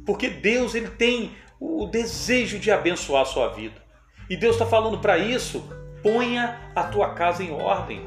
Porque 0.04 0.28
Deus 0.28 0.74
ele 0.74 0.88
tem 0.88 1.30
o 1.60 1.86
desejo 1.86 2.58
de 2.58 2.72
abençoar 2.72 3.22
a 3.22 3.26
sua 3.26 3.48
vida. 3.50 3.80
E 4.28 4.36
Deus 4.36 4.56
está 4.56 4.66
falando 4.66 4.98
para 4.98 5.16
isso, 5.16 5.64
ponha 6.02 6.70
a 6.74 6.84
tua 6.84 7.14
casa 7.14 7.42
em 7.42 7.52
ordem. 7.52 8.02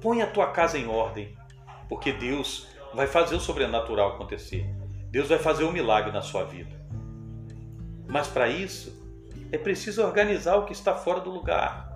Ponha 0.00 0.24
a 0.24 0.26
tua 0.26 0.46
casa 0.48 0.78
em 0.78 0.88
ordem, 0.88 1.36
porque 1.88 2.12
Deus 2.12 2.68
vai 2.94 3.06
fazer 3.06 3.34
o 3.34 3.40
sobrenatural 3.40 4.14
acontecer. 4.14 4.66
Deus 5.10 5.28
vai 5.28 5.38
fazer 5.38 5.64
um 5.64 5.72
milagre 5.72 6.12
na 6.12 6.22
sua 6.22 6.44
vida. 6.44 6.80
Mas 8.08 8.28
para 8.28 8.48
isso, 8.48 8.98
é 9.52 9.58
preciso 9.58 10.02
organizar 10.02 10.56
o 10.56 10.64
que 10.64 10.72
está 10.72 10.94
fora 10.94 11.20
do 11.20 11.30
lugar. 11.30 11.90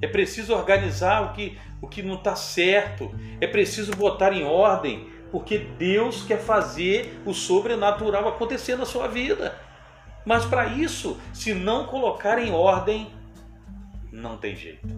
É 0.00 0.06
preciso 0.06 0.54
organizar 0.54 1.22
o 1.22 1.32
que, 1.32 1.58
o 1.80 1.88
que 1.88 2.02
não 2.02 2.14
está 2.14 2.36
certo. 2.36 3.10
É 3.40 3.46
preciso 3.46 3.94
botar 3.96 4.32
em 4.32 4.44
ordem, 4.44 5.08
porque 5.30 5.58
Deus 5.58 6.22
quer 6.24 6.38
fazer 6.38 7.20
o 7.24 7.32
sobrenatural 7.32 8.28
acontecer 8.28 8.76
na 8.76 8.84
sua 8.84 9.08
vida. 9.08 9.58
Mas 10.24 10.44
para 10.44 10.66
isso, 10.66 11.20
se 11.32 11.52
não 11.52 11.86
colocar 11.86 12.38
em 12.38 12.50
ordem, 12.50 13.10
não 14.10 14.36
tem 14.36 14.56
jeito. 14.56 14.88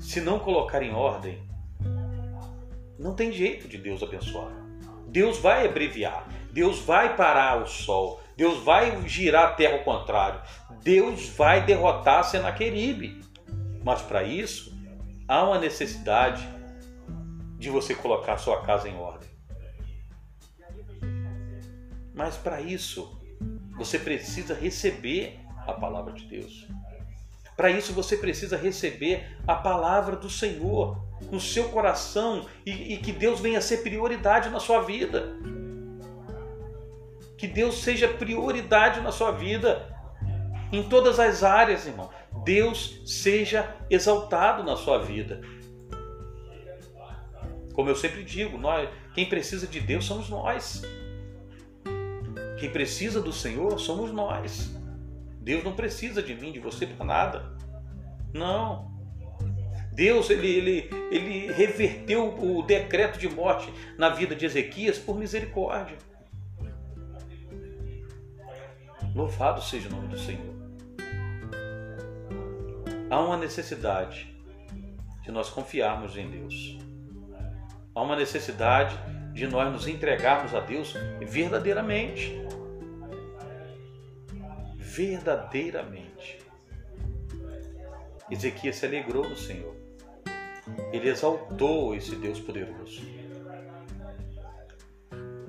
Se 0.00 0.20
não 0.20 0.38
colocar 0.38 0.82
em 0.82 0.92
ordem, 0.92 1.40
não 2.98 3.14
tem 3.14 3.30
jeito 3.30 3.68
de 3.68 3.78
Deus 3.78 4.02
abençoar. 4.02 4.50
Deus 5.06 5.38
vai 5.38 5.66
abreviar, 5.66 6.26
Deus 6.52 6.80
vai 6.80 7.16
parar 7.16 7.62
o 7.62 7.66
sol, 7.66 8.20
Deus 8.36 8.62
vai 8.62 9.06
girar 9.08 9.48
a 9.48 9.52
terra 9.52 9.74
ao 9.74 9.84
contrário, 9.84 10.40
Deus 10.82 11.28
vai 11.28 11.64
derrotar 11.64 12.24
Senaqueribe. 12.24 13.20
Mas 13.84 14.02
para 14.02 14.22
isso, 14.22 14.76
há 15.26 15.44
uma 15.44 15.58
necessidade 15.58 16.46
de 17.58 17.70
você 17.70 17.94
colocar 17.94 18.36
sua 18.36 18.62
casa 18.62 18.88
em 18.88 18.96
ordem. 18.96 19.29
Mas 22.20 22.36
para 22.36 22.60
isso, 22.60 23.18
você 23.78 23.98
precisa 23.98 24.52
receber 24.52 25.40
a 25.66 25.72
palavra 25.72 26.12
de 26.12 26.26
Deus. 26.26 26.66
Para 27.56 27.70
isso, 27.70 27.94
você 27.94 28.14
precisa 28.14 28.58
receber 28.58 29.38
a 29.46 29.54
palavra 29.54 30.16
do 30.16 30.28
Senhor 30.28 31.02
no 31.32 31.40
seu 31.40 31.70
coração 31.70 32.46
e, 32.66 32.92
e 32.92 32.98
que 32.98 33.10
Deus 33.10 33.40
venha 33.40 33.62
ser 33.62 33.78
prioridade 33.78 34.50
na 34.50 34.60
sua 34.60 34.82
vida. 34.82 35.34
Que 37.38 37.46
Deus 37.46 37.82
seja 37.82 38.06
prioridade 38.06 39.00
na 39.00 39.12
sua 39.12 39.30
vida, 39.30 39.88
em 40.70 40.82
todas 40.90 41.18
as 41.18 41.42
áreas, 41.42 41.86
irmão. 41.86 42.10
Deus 42.44 43.00
seja 43.06 43.74
exaltado 43.88 44.62
na 44.62 44.76
sua 44.76 44.98
vida. 44.98 45.40
Como 47.72 47.88
eu 47.88 47.96
sempre 47.96 48.22
digo, 48.22 48.58
nós, 48.58 48.90
quem 49.14 49.26
precisa 49.26 49.66
de 49.66 49.80
Deus 49.80 50.04
somos 50.04 50.28
nós. 50.28 50.82
Quem 52.60 52.70
precisa 52.70 53.22
do 53.22 53.32
Senhor 53.32 53.80
somos 53.80 54.12
nós. 54.12 54.70
Deus 55.40 55.64
não 55.64 55.72
precisa 55.72 56.22
de 56.22 56.34
mim, 56.34 56.52
de 56.52 56.60
você 56.60 56.86
para 56.86 57.06
nada. 57.06 57.56
Não. 58.34 58.90
Deus 59.94 60.28
ele, 60.28 60.46
ele, 60.46 60.90
ele 61.10 61.52
reverteu 61.52 62.38
o 62.38 62.62
decreto 62.62 63.18
de 63.18 63.30
morte 63.30 63.72
na 63.96 64.10
vida 64.10 64.36
de 64.36 64.44
Ezequias 64.44 64.98
por 64.98 65.16
misericórdia. 65.16 65.96
Louvado 69.14 69.62
seja 69.62 69.88
o 69.88 69.92
nome 69.92 70.08
do 70.08 70.18
Senhor. 70.18 70.54
Há 73.08 73.20
uma 73.20 73.38
necessidade 73.38 74.36
de 75.22 75.32
nós 75.32 75.48
confiarmos 75.48 76.14
em 76.14 76.30
Deus. 76.30 76.78
Há 77.94 78.02
uma 78.02 78.16
necessidade 78.16 78.94
de 79.32 79.46
nós 79.46 79.72
nos 79.72 79.86
entregarmos 79.86 80.54
a 80.54 80.60
Deus 80.60 80.94
verdadeiramente 81.20 82.40
verdadeiramente. 84.90 86.38
Ezequias 88.30 88.76
se 88.76 88.86
alegrou 88.86 89.28
no 89.28 89.36
Senhor. 89.36 89.74
Ele 90.92 91.08
exaltou 91.08 91.94
esse 91.94 92.16
Deus 92.16 92.40
poderoso. 92.40 93.00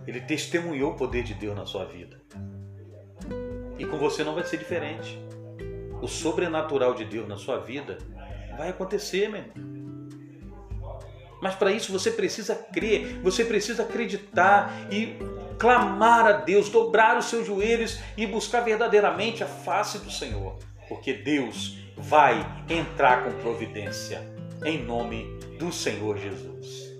Ele 0.05 0.21
testemunhou 0.21 0.93
o 0.93 0.95
poder 0.95 1.23
de 1.23 1.33
Deus 1.33 1.55
na 1.55 1.65
sua 1.65 1.85
vida. 1.85 2.21
E 3.77 3.85
com 3.85 3.97
você 3.97 4.23
não 4.23 4.35
vai 4.35 4.43
ser 4.43 4.57
diferente. 4.57 5.19
O 6.01 6.07
sobrenatural 6.07 6.93
de 6.93 7.05
Deus 7.05 7.27
na 7.27 7.37
sua 7.37 7.59
vida 7.59 7.97
vai 8.57 8.69
acontecer, 8.69 9.27
meu 9.27 9.41
irmão. 9.41 9.80
Mas 11.41 11.55
para 11.55 11.71
isso 11.71 11.91
você 11.91 12.11
precisa 12.11 12.55
crer, 12.55 13.19
você 13.21 13.43
precisa 13.43 13.83
acreditar 13.83 14.71
e 14.91 15.17
clamar 15.57 16.27
a 16.27 16.31
Deus, 16.33 16.69
dobrar 16.69 17.17
os 17.17 17.25
seus 17.25 17.45
joelhos 17.45 17.99
e 18.15 18.25
buscar 18.27 18.61
verdadeiramente 18.61 19.43
a 19.43 19.47
face 19.47 19.97
do 19.99 20.11
Senhor, 20.11 20.57
porque 20.87 21.13
Deus 21.13 21.77
vai 21.97 22.45
entrar 22.69 23.23
com 23.23 23.31
providência 23.41 24.21
em 24.63 24.83
nome 24.83 25.39
do 25.57 25.71
Senhor 25.71 26.17
Jesus. 26.17 26.90